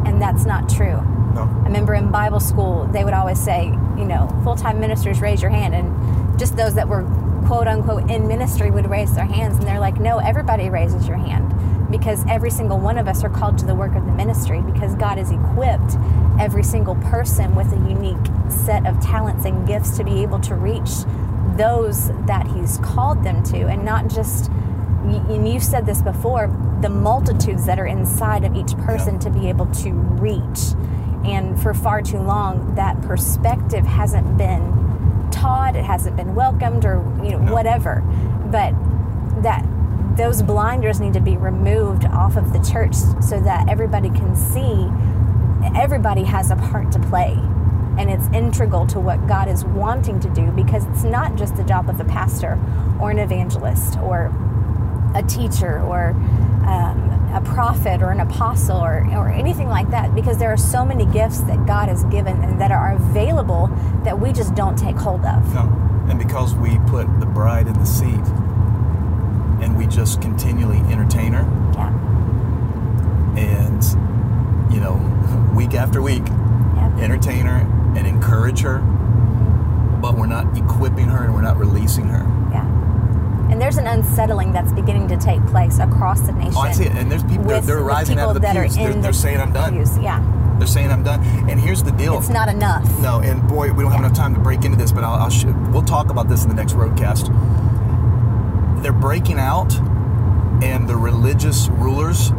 And 0.06 0.20
that's 0.20 0.44
not 0.44 0.68
true. 0.68 1.00
No. 1.35 1.42
I 1.42 1.66
remember 1.66 1.94
in 1.94 2.11
Bible 2.11 2.40
school, 2.40 2.87
they 2.87 3.04
would 3.04 3.14
always 3.14 3.38
say, 3.38 3.66
you 3.96 4.04
know, 4.04 4.28
full 4.42 4.56
time 4.56 4.80
ministers 4.80 5.20
raise 5.20 5.40
your 5.40 5.52
hand. 5.52 5.74
And 5.74 6.38
just 6.38 6.56
those 6.56 6.74
that 6.74 6.88
were 6.88 7.04
quote 7.46 7.68
unquote 7.68 8.11
in 8.11 8.26
ministry 8.26 8.72
would 8.72 8.90
raise 8.90 9.14
their 9.14 9.24
hands. 9.24 9.59
And 9.59 9.68
they're 9.68 9.78
like, 9.78 10.00
no, 10.00 10.18
everybody 10.18 10.68
raises 10.68 11.06
your 11.06 11.16
hand 11.16 11.54
because 11.90 12.24
every 12.29 12.50
single 12.50 12.79
one 12.79 12.98
of 12.98 13.09
us 13.09 13.24
are 13.24 13.31
called 13.31 13.59
to 13.59 13.66
the 13.66 13.74
work 13.74 13.94
of 13.94 14.05
the 14.07 14.12
ministry 14.12 14.61
because 14.62 14.94
God 14.94 15.18
has 15.18 15.31
equipped 15.31 15.96
every 16.40 16.62
single 16.62 16.94
person 16.96 17.55
with 17.55 17.72
a 17.72 17.76
unique 17.88 18.16
set 18.48 18.87
of 18.87 19.00
talents 19.00 19.44
and 19.44 19.66
gifts 19.66 19.96
to 19.98 20.05
be 20.05 20.22
able 20.22 20.40
to 20.40 20.55
reach 20.55 20.90
those 21.57 22.09
that 22.26 22.46
He's 22.55 22.79
called 22.79 23.24
them 23.24 23.42
to 23.44 23.66
and 23.66 23.85
not 23.85 24.09
just 24.09 24.50
and 25.03 25.48
you've 25.48 25.64
said 25.64 25.87
this 25.87 26.03
before 26.03 26.46
the 26.83 26.88
multitudes 26.88 27.66
that 27.66 27.79
are 27.79 27.87
inside 27.87 28.44
of 28.44 28.55
each 28.55 28.76
person 28.79 29.14
Yeah. 29.14 29.20
to 29.20 29.31
be 29.31 29.48
able 29.48 29.66
to 29.66 29.92
reach 29.92 30.74
and 31.24 31.61
for 31.61 31.74
far 31.74 32.03
too 32.03 32.18
long 32.20 32.74
that 32.76 33.00
perspective 33.03 33.85
hasn't 33.85 34.38
been 34.38 35.29
taught 35.33 35.74
it 35.74 35.85
hasn't 35.85 36.16
been 36.16 36.35
welcomed 36.35 36.85
or 36.85 37.03
you 37.24 37.31
know 37.33 37.38
No. 37.38 37.53
whatever 37.53 38.03
but 38.50 38.72
that 39.42 39.64
those 40.20 40.42
blinders 40.42 41.00
need 41.00 41.14
to 41.14 41.20
be 41.20 41.38
removed 41.38 42.04
off 42.04 42.37
of 42.37 42.52
the 42.52 42.59
church 42.59 42.94
so 43.22 43.40
that 43.40 43.66
everybody 43.70 44.11
can 44.11 44.37
see 44.37 44.87
everybody 45.74 46.24
has 46.24 46.50
a 46.50 46.56
part 46.56 46.92
to 46.92 46.98
play 46.98 47.33
and 47.98 48.11
it's 48.11 48.26
integral 48.35 48.87
to 48.87 49.00
what 49.00 49.26
God 49.26 49.48
is 49.48 49.64
wanting 49.64 50.20
to 50.20 50.28
do 50.28 50.50
because 50.50 50.85
it's 50.87 51.04
not 51.04 51.37
just 51.37 51.56
the 51.56 51.64
job 51.64 51.88
of 51.88 52.00
a 52.00 52.04
pastor 52.04 52.59
or 53.00 53.11
an 53.11 53.18
evangelist 53.18 53.98
or 53.98 54.26
a 55.14 55.22
teacher 55.22 55.80
or 55.80 56.11
um, 56.66 57.30
a 57.35 57.42
prophet 57.42 58.02
or 58.02 58.11
an 58.11 58.20
apostle 58.20 58.76
or, 58.76 59.02
or 59.16 59.30
anything 59.30 59.68
like 59.68 59.88
that 59.90 60.14
because 60.14 60.37
there 60.37 60.52
are 60.52 60.59
so 60.59 60.85
many 60.85 61.06
gifts 61.06 61.40
that 61.42 61.64
God 61.66 61.88
has 61.88 62.04
given 62.04 62.44
and 62.44 62.61
that 62.61 62.70
are 62.70 62.94
available 62.94 63.68
that 64.04 64.20
we 64.20 64.33
just 64.33 64.54
don't 64.54 64.76
take 64.76 64.96
hold 64.96 65.24
of. 65.24 65.54
No. 65.54 65.62
And 66.11 66.18
because 66.18 66.54
we 66.54 66.78
put 66.88 67.06
the 67.20 67.26
bride 67.26 67.68
in 67.68 67.74
the 67.74 67.87
seat 67.87 68.20
and 69.61 69.77
we 69.77 69.87
just 69.87 70.20
continually 70.23 70.79
entertain 70.92 71.33
her 71.33 71.44
Yeah. 71.75 71.88
and, 73.37 74.73
you 74.73 74.81
know, 74.81 74.94
week 75.55 75.75
after 75.75 76.01
week, 76.03 76.23
Yeah. 76.27 76.96
entertain 77.01 77.46
her 77.46 77.66
and 77.96 78.07
encourage 78.07 78.61
her, 78.61 78.79
but 80.01 80.16
we're 80.16 80.27
not 80.27 80.57
equipping 80.57 81.09
her 81.09 81.25
and 81.25 81.35
we're 81.35 81.42
not 81.42 81.57
releasing 81.59 82.07
her. 82.09 82.25
Yeah. 82.53 82.66
And 83.51 83.61
there's 83.61 83.77
an 83.79 83.87
unsettling 83.87 84.53
that's 84.53 84.73
beginning 84.73 85.09
to 85.09 85.16
take 85.16 85.44
place 85.46 85.79
across 85.79 86.20
the 86.20 86.33
nation. 86.33 86.55
Oh, 86.57 86.61
I 86.61 86.73
see 86.73 86.85
it. 86.85 86.92
And 86.92 87.11
there's 87.11 87.25
people, 87.25 87.44
they're, 87.44 87.61
they're 87.61 87.77
the 87.77 87.83
rising 87.83 88.18
out 88.18 88.29
of 88.29 88.35
the 88.35 88.40
people 88.40 88.55
that 88.55 88.61
are 88.61 88.64
pews. 88.64 88.77
They're, 88.77 88.90
in 88.92 89.01
they're 89.01 89.12
saying, 89.12 89.40
I'm 89.40 89.53
done. 89.53 89.75
pews. 89.77 89.99
Yeah. 89.99 90.25
They're 90.59 90.66
saying, 90.68 90.90
I'm 90.90 91.03
done. 91.03 91.20
And 91.51 91.59
here's 91.59 91.83
the 91.83 91.90
deal. 91.92 92.18
It's 92.18 92.29
not 92.29 92.49
enough. 92.49 92.85
No, 93.01 93.20
and 93.20 93.46
boy, 93.49 93.73
we 93.73 93.83
don't 93.83 93.90
have 93.92 94.01
enough 94.05 94.14
time 94.16 94.35
to 94.35 94.40
break 94.40 94.64
into 94.64 94.77
this, 94.77 94.92
but 94.92 95.03
I'll, 95.05 95.14
I'll 95.14 95.31
sh- 95.31 95.46
we'll 95.73 95.83
talk 95.83 96.11
about 96.11 96.29
this 96.29 96.42
in 96.44 96.49
the 96.51 96.55
next 96.55 96.75
roadcast. 96.75 97.29
They're 98.83 98.93
breaking 98.93 99.38
out, 99.38 99.75
and 100.62 100.88
the 100.88 100.97
religious 100.97 101.69
rulers 101.69 102.33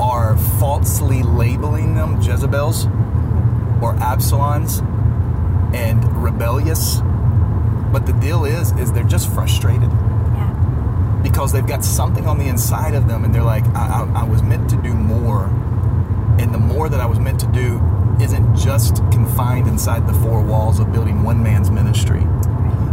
are 0.00 0.36
falsely 0.58 1.22
labeling 1.22 1.94
them 1.94 2.20
Jezebels 2.20 2.86
or 3.82 3.94
Absaloms 4.00 4.82
and 5.74 6.04
rebellious. 6.22 7.00
But 7.92 8.06
the 8.06 8.12
deal 8.14 8.44
is, 8.44 8.72
is 8.72 8.90
they're 8.92 9.04
just 9.04 9.30
frustrated 9.32 9.90
Yeah. 9.90 11.20
because 11.22 11.52
they've 11.52 11.66
got 11.66 11.84
something 11.84 12.26
on 12.26 12.38
the 12.38 12.48
inside 12.48 12.94
of 12.94 13.06
them, 13.06 13.24
and 13.24 13.34
they're 13.34 13.42
like, 13.42 13.64
I, 13.74 14.04
I, 14.14 14.20
I 14.22 14.24
was 14.24 14.42
meant 14.42 14.70
to 14.70 14.76
do 14.76 14.94
more, 14.94 15.44
and 16.38 16.52
the 16.54 16.58
more 16.58 16.88
that 16.88 17.00
I 17.00 17.06
was 17.06 17.18
meant 17.18 17.38
to 17.40 17.46
do 17.48 17.80
isn't 18.20 18.56
just 18.56 18.96
confined 19.10 19.68
inside 19.68 20.06
the 20.06 20.14
four 20.14 20.40
walls 20.42 20.78
of 20.80 20.92
building 20.92 21.22
one 21.22 21.42
man's 21.42 21.70
ministry, 21.70 22.24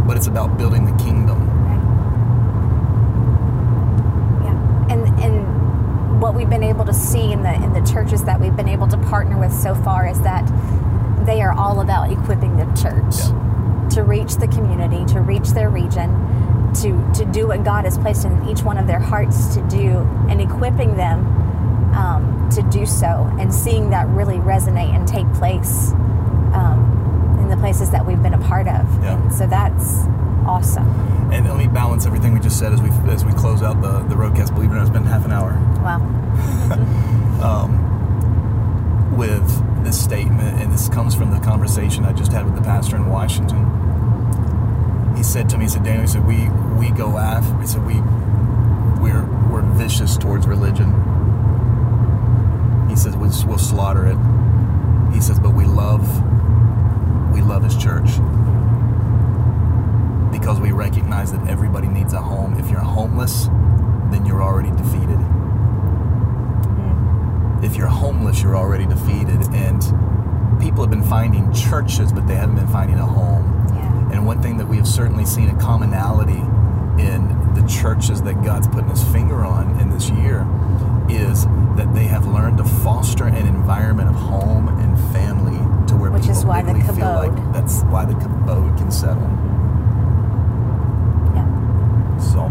but 0.06 0.16
it's 0.16 0.26
about 0.26 0.58
building 0.58 0.84
the 0.84 1.02
kingdom. 1.02 1.46
Yeah. 4.42 4.94
And 4.94 5.20
and 5.20 5.46
what 6.20 6.34
we've 6.34 6.50
been 6.50 6.62
able 6.62 6.84
to 6.84 6.92
see 6.92 7.32
in 7.32 7.42
the 7.42 7.54
in 7.54 7.72
the 7.72 7.80
churches 7.90 8.24
that 8.24 8.40
we've 8.40 8.56
been 8.56 8.68
able 8.68 8.86
to 8.88 8.98
partner 8.98 9.38
with 9.38 9.52
so 9.52 9.74
far 9.74 10.06
is 10.06 10.20
that 10.20 10.46
they 11.26 11.40
are 11.40 11.52
all 11.52 11.80
about 11.80 12.10
equipping 12.10 12.56
the 12.56 12.64
church 12.80 13.16
to 13.94 14.02
reach 14.02 14.36
the 14.36 14.46
community, 14.48 15.04
to 15.12 15.20
reach 15.20 15.50
their 15.50 15.70
region, 15.70 16.10
to 16.74 17.12
to 17.14 17.24
do 17.24 17.48
what 17.48 17.64
God 17.64 17.84
has 17.84 17.98
placed 17.98 18.24
in 18.24 18.48
each 18.48 18.62
one 18.62 18.78
of 18.78 18.86
their 18.86 19.00
hearts 19.00 19.54
to 19.54 19.62
do, 19.68 19.98
and 20.28 20.40
equipping 20.40 20.96
them 20.96 21.26
um, 21.94 22.48
to 22.54 22.62
do 22.70 22.86
so, 22.86 23.28
and 23.38 23.52
seeing 23.52 23.90
that 23.90 24.06
really 24.08 24.36
resonate 24.36 24.94
and 24.94 25.08
take 25.08 25.30
place 25.34 25.92
um, 26.52 27.38
in 27.40 27.48
the 27.48 27.56
places 27.56 27.90
that 27.90 28.04
we've 28.06 28.22
been 28.22 28.34
a 28.34 28.38
part 28.46 28.68
of. 28.68 29.02
Yeah. 29.02 29.28
So 29.30 29.46
that's 29.46 30.04
awesome. 30.46 30.88
And 31.32 31.46
let 31.48 31.56
me 31.56 31.68
balance 31.68 32.06
everything 32.06 32.32
we 32.32 32.40
just 32.40 32.58
said 32.58 32.72
as 32.72 32.82
we 32.82 32.90
as 33.10 33.24
we 33.24 33.32
close 33.32 33.62
out 33.62 33.80
the 33.80 34.00
the 34.04 34.14
roadcast. 34.14 34.54
Believe 34.54 34.70
it 34.70 34.74
or 34.74 34.76
not, 34.76 34.82
it's 34.82 34.90
been 34.90 35.04
half 35.04 35.24
an 35.24 35.32
hour. 35.32 35.52
Wow. 35.82 36.00
um, 37.42 39.16
with 39.16 39.84
this 39.84 40.02
statement, 40.02 40.60
and 40.60 40.72
this 40.72 40.88
comes 40.88 41.14
from 41.14 41.30
the 41.30 41.40
conversation 41.40 42.04
I 42.04 42.12
just 42.12 42.32
had 42.32 42.44
with 42.44 42.54
the 42.54 42.62
pastor 42.62 42.96
in 42.96 43.08
Washington. 43.08 43.66
He 45.16 45.22
said 45.22 45.48
to 45.50 45.58
me, 45.58 45.64
he 45.64 45.68
said, 45.68 45.84
Daniel, 45.84 46.02
he 46.02 46.08
said, 46.08 46.26
we 46.26 46.48
we 46.78 46.90
go 46.90 47.18
after, 47.18 47.58
he 47.60 47.66
said, 47.66 47.84
we 47.84 48.00
we're 49.00 49.24
we're 49.50 49.62
vicious 49.74 50.16
towards 50.16 50.46
religion. 50.46 50.88
He 52.88 52.96
says 52.96 53.16
we, 53.16 53.28
we'll 53.46 53.58
slaughter 53.58 54.06
it. 54.06 54.18
He 55.14 55.20
says, 55.20 55.38
but 55.38 55.50
we 55.50 55.64
love 55.64 56.02
we 57.32 57.40
love 57.40 57.62
his 57.62 57.76
church 57.76 58.10
because 60.30 60.60
we 60.60 60.72
recognize 60.72 61.32
that 61.32 61.46
everybody 61.48 61.88
needs 61.88 62.12
a 62.12 62.20
home. 62.20 62.58
If 62.58 62.70
you're 62.70 62.80
homeless, 62.80 63.46
then 64.10 64.24
you're 64.26 64.42
already 64.42 64.70
defeated 64.70 65.18
if 67.62 67.76
you're 67.76 67.88
homeless, 67.88 68.42
you're 68.42 68.56
already 68.56 68.86
defeated. 68.86 69.42
And 69.52 69.80
people 70.60 70.82
have 70.82 70.90
been 70.90 71.04
finding 71.04 71.52
churches, 71.52 72.12
but 72.12 72.26
they 72.26 72.34
haven't 72.34 72.56
been 72.56 72.68
finding 72.68 72.98
a 72.98 73.06
home. 73.06 73.66
Yeah. 73.74 74.12
And 74.12 74.26
one 74.26 74.42
thing 74.42 74.58
that 74.58 74.66
we 74.66 74.76
have 74.76 74.88
certainly 74.88 75.24
seen 75.24 75.48
a 75.48 75.58
commonality 75.58 76.40
in 77.00 77.54
the 77.54 77.66
churches 77.66 78.22
that 78.22 78.42
God's 78.44 78.68
putting 78.68 78.90
his 78.90 79.02
finger 79.04 79.44
on 79.44 79.78
in 79.80 79.90
this 79.90 80.10
year 80.10 80.46
is 81.08 81.44
that 81.76 81.92
they 81.94 82.04
have 82.04 82.26
learned 82.26 82.58
to 82.58 82.64
foster 82.64 83.24
an 83.24 83.46
environment 83.46 84.08
of 84.08 84.14
home 84.14 84.68
and 84.68 84.98
family 85.12 85.58
to 85.86 85.96
where 85.96 86.10
Which 86.10 86.22
people 86.22 86.38
is 86.38 86.44
why 86.44 86.62
the 86.62 86.74
feel 86.92 87.14
like 87.14 87.52
that's 87.52 87.82
why 87.84 88.04
the 88.04 88.14
kabod 88.14 88.76
can 88.78 88.90
settle. 88.90 89.22
Yeah. 91.34 91.46
So. 92.18 92.50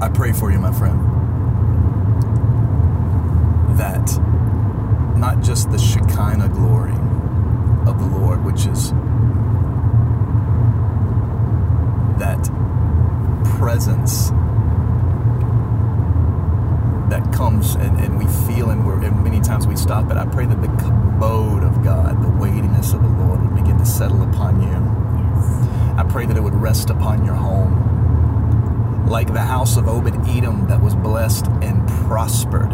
I 0.00 0.08
pray 0.08 0.32
for 0.32 0.52
you, 0.52 0.58
my 0.58 0.72
friend, 0.72 1.00
that 3.78 4.06
not 5.16 5.40
just 5.40 5.70
the 5.70 5.78
Shekinah 5.78 6.50
glory 6.50 6.92
of 7.88 7.98
the 7.98 8.06
Lord, 8.06 8.44
which 8.44 8.66
is 8.66 8.90
that 12.18 12.42
presence 13.58 14.30
that 17.08 17.32
comes 17.32 17.74
and, 17.76 17.98
and 18.00 18.18
we 18.18 18.26
feel 18.46 18.70
and, 18.70 18.86
we're, 18.86 19.02
and 19.02 19.24
many 19.24 19.40
times 19.40 19.66
we 19.66 19.76
stop 19.76 20.10
it. 20.10 20.16
I 20.16 20.26
pray 20.26 20.46
that 20.46 20.60
the 20.60 20.68
kabod 20.68 21.66
of 21.66 21.82
God, 21.82 22.22
the 22.22 22.28
weightiness 22.28 22.92
of 22.92 23.02
the 23.02 23.08
Lord 23.08 23.40
would 23.40 23.54
begin 23.56 23.78
to 23.78 23.86
settle 23.86 24.22
upon 24.22 24.60
you. 24.60 24.68
Yes. 24.68 25.98
I 25.98 26.04
pray 26.08 26.26
that 26.26 26.36
it 26.36 26.42
would 26.42 26.54
rest 26.54 26.90
upon 26.90 27.24
your 27.24 27.34
home. 27.34 29.06
Like 29.06 29.32
the 29.32 29.40
house 29.40 29.76
of 29.76 29.88
Obed 29.88 30.14
Edom 30.28 30.66
that 30.66 30.82
was 30.82 30.94
blessed 30.94 31.46
and 31.62 31.88
prospered. 31.88 32.72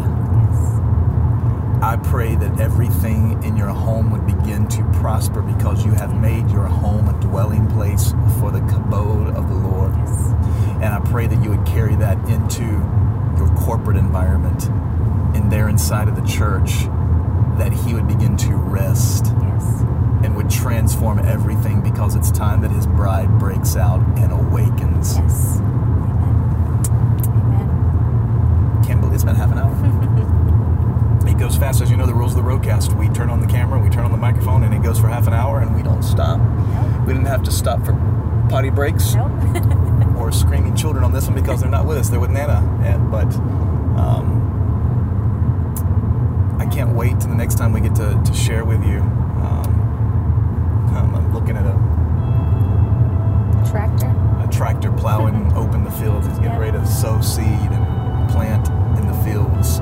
I 1.81 1.97
pray 1.97 2.35
that 2.35 2.59
everything 2.59 3.43
in 3.43 3.55
your 3.57 3.67
home 3.67 4.09
would 4.11 4.25
begin 4.25 4.67
to 4.69 4.83
prosper 4.93 5.41
because 5.41 5.85
you 5.85 5.91
have 5.91 6.19
made 6.19 6.49
your 6.49 6.65
home 6.65 7.07
a 7.07 7.13
dwelling 7.21 7.67
place 7.67 8.11
for 8.39 8.51
the 8.51 8.61
kabod 8.61 9.35
of 9.35 9.49
the 9.49 9.55
Lord. 9.55 9.93
Yes. 9.97 10.33
And 10.81 10.85
I 10.85 10.99
pray 11.05 11.27
that 11.27 11.43
you 11.43 11.49
would 11.51 11.65
carry 11.65 11.95
that 11.95 12.17
into 12.29 12.63
your 13.37 13.53
corporate 13.57 13.97
environment 13.97 14.63
and 15.35 15.51
there 15.51 15.67
inside 15.69 16.07
of 16.07 16.15
the 16.15 16.25
church, 16.25 16.85
that 17.57 17.71
He 17.73 17.93
would 17.93 18.07
begin 18.07 18.35
to 18.37 18.55
rest 18.55 19.25
Yes. 19.41 19.81
and 20.23 20.35
would 20.35 20.49
transform 20.49 21.19
everything 21.19 21.81
because 21.81 22.15
it's 22.15 22.31
time 22.31 22.61
that 22.61 22.71
His 22.71 22.87
bride 22.87 23.37
breaks 23.37 23.75
out 23.75 23.99
and 24.17 24.31
awakens. 24.31 25.17
Yes. 25.17 25.59
Amen. 27.27 28.83
Can't 28.85 28.99
believe 29.01 29.13
it's 29.15 29.23
been 29.25 29.35
half 29.35 29.51
an 29.51 29.59
hour. 29.59 29.64
It 31.35 31.39
goes 31.39 31.55
fast. 31.57 31.81
As 31.81 31.91
you 31.91 31.97
know, 31.97 32.05
the 32.05 32.13
rules 32.13 32.35
of 32.35 32.43
the 32.43 32.49
roadcast. 32.49 32.97
We 32.97 33.09
turn 33.09 33.29
on 33.29 33.41
the 33.41 33.47
camera, 33.47 33.79
we 33.79 33.89
turn 33.89 34.05
on 34.05 34.11
the 34.11 34.17
microphone, 34.17 34.63
and 34.63 34.73
it 34.73 34.81
goes 34.81 34.99
for 34.99 35.07
half 35.07 35.27
an 35.27 35.33
hour, 35.33 35.59
and 35.59 35.75
we 35.75 35.83
don't 35.83 36.03
stop. 36.03 36.39
Nope. 36.39 37.07
We 37.07 37.13
didn't 37.13 37.27
have 37.27 37.43
to 37.43 37.51
stop 37.51 37.83
for 37.85 37.93
potty 38.49 38.69
breaks 38.69 39.15
Nope. 39.15 39.31
or 40.17 40.31
screaming 40.31 40.75
children 40.75 41.03
on 41.03 41.11
this 41.11 41.25
one 41.25 41.35
because 41.35 41.61
they're 41.61 41.69
not 41.69 41.85
with 41.85 41.97
us. 41.97 42.09
They're 42.09 42.19
with 42.19 42.31
Nana. 42.31 42.61
And, 42.83 43.11
but 43.11 43.27
um, 43.99 44.41
I 46.59 46.65
can't 46.67 46.95
wait 46.95 47.19
to 47.21 47.27
the 47.27 47.35
next 47.35 47.55
time 47.55 47.73
we 47.73 47.81
get 47.81 47.95
to, 47.95 48.21
to 48.23 48.33
share 48.33 48.63
with 48.65 48.83
you. 48.85 48.99
Um, 48.99 51.11
I'm 51.15 51.33
looking 51.33 51.57
at 51.57 51.65
a, 51.65 51.73
Tractor. 53.69 54.07
a 54.41 54.47
tractor 54.51 54.91
plowing 54.93 55.51
open 55.55 55.83
the 55.83 55.91
fields. 55.91 56.27
He's 56.27 56.37
getting 56.37 56.53
Yeah. 56.53 56.59
ready 56.59 56.77
to 56.77 56.85
sow 56.85 57.19
seed 57.21 57.45
and 57.45 58.29
plant 58.29 58.67
in 58.97 59.07
the 59.07 59.13
fields. 59.23 59.79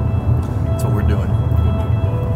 That's 0.65 0.83
what 0.83 0.93
we're 0.95 1.03
doing. 1.07 1.29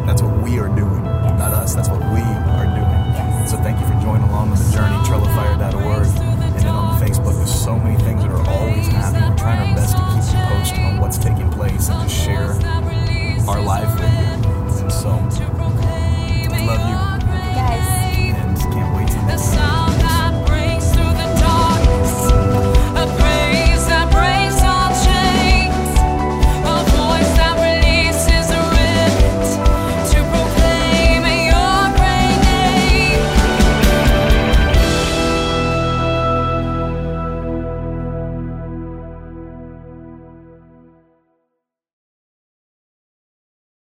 That's 0.07 0.21
what 0.21 0.41
we 0.41 0.57
are 0.57 0.69
doing. 0.69 1.03
Not 1.03 1.53
us. 1.53 1.75
That's 1.75 1.89
what 1.89 1.99
we 1.99 2.21
are 2.21 2.65
doing. 2.65 3.45
So 3.45 3.57
thank 3.57 3.77
you 3.79 3.85
for 3.85 3.93
joining 4.01 4.23
along 4.29 4.51
with 4.51 4.65
the 4.65 4.73
journey, 4.73 4.95
trailoffire.org. 5.03 6.07
And 6.07 6.55
then 6.55 6.67
on 6.67 6.97
the 6.97 7.05
Facebook, 7.05 7.35
there's 7.35 7.53
so 7.53 7.77
many 7.77 8.01
things 8.01 8.21
that 8.23 8.31
are 8.31 8.49
always 8.49 8.87
happening. 8.87 9.29
We're 9.29 9.37
trying 9.37 9.69
our 9.69 9.75
best 9.75 9.97
to 9.97 10.03
keep 10.03 10.33
you 10.33 10.47
posted 10.47 10.79
on 10.79 10.97
what's 10.99 11.17
taking 11.17 11.51
place 11.51 11.89
and 11.89 12.09
to 12.09 12.15
share 12.15 12.51
our 13.49 13.61
life 13.61 13.93
with 13.99 14.09
you. 14.09 14.83
And 14.83 14.91
so, 14.91 15.09
love 16.65 17.01
you. 17.01 17.06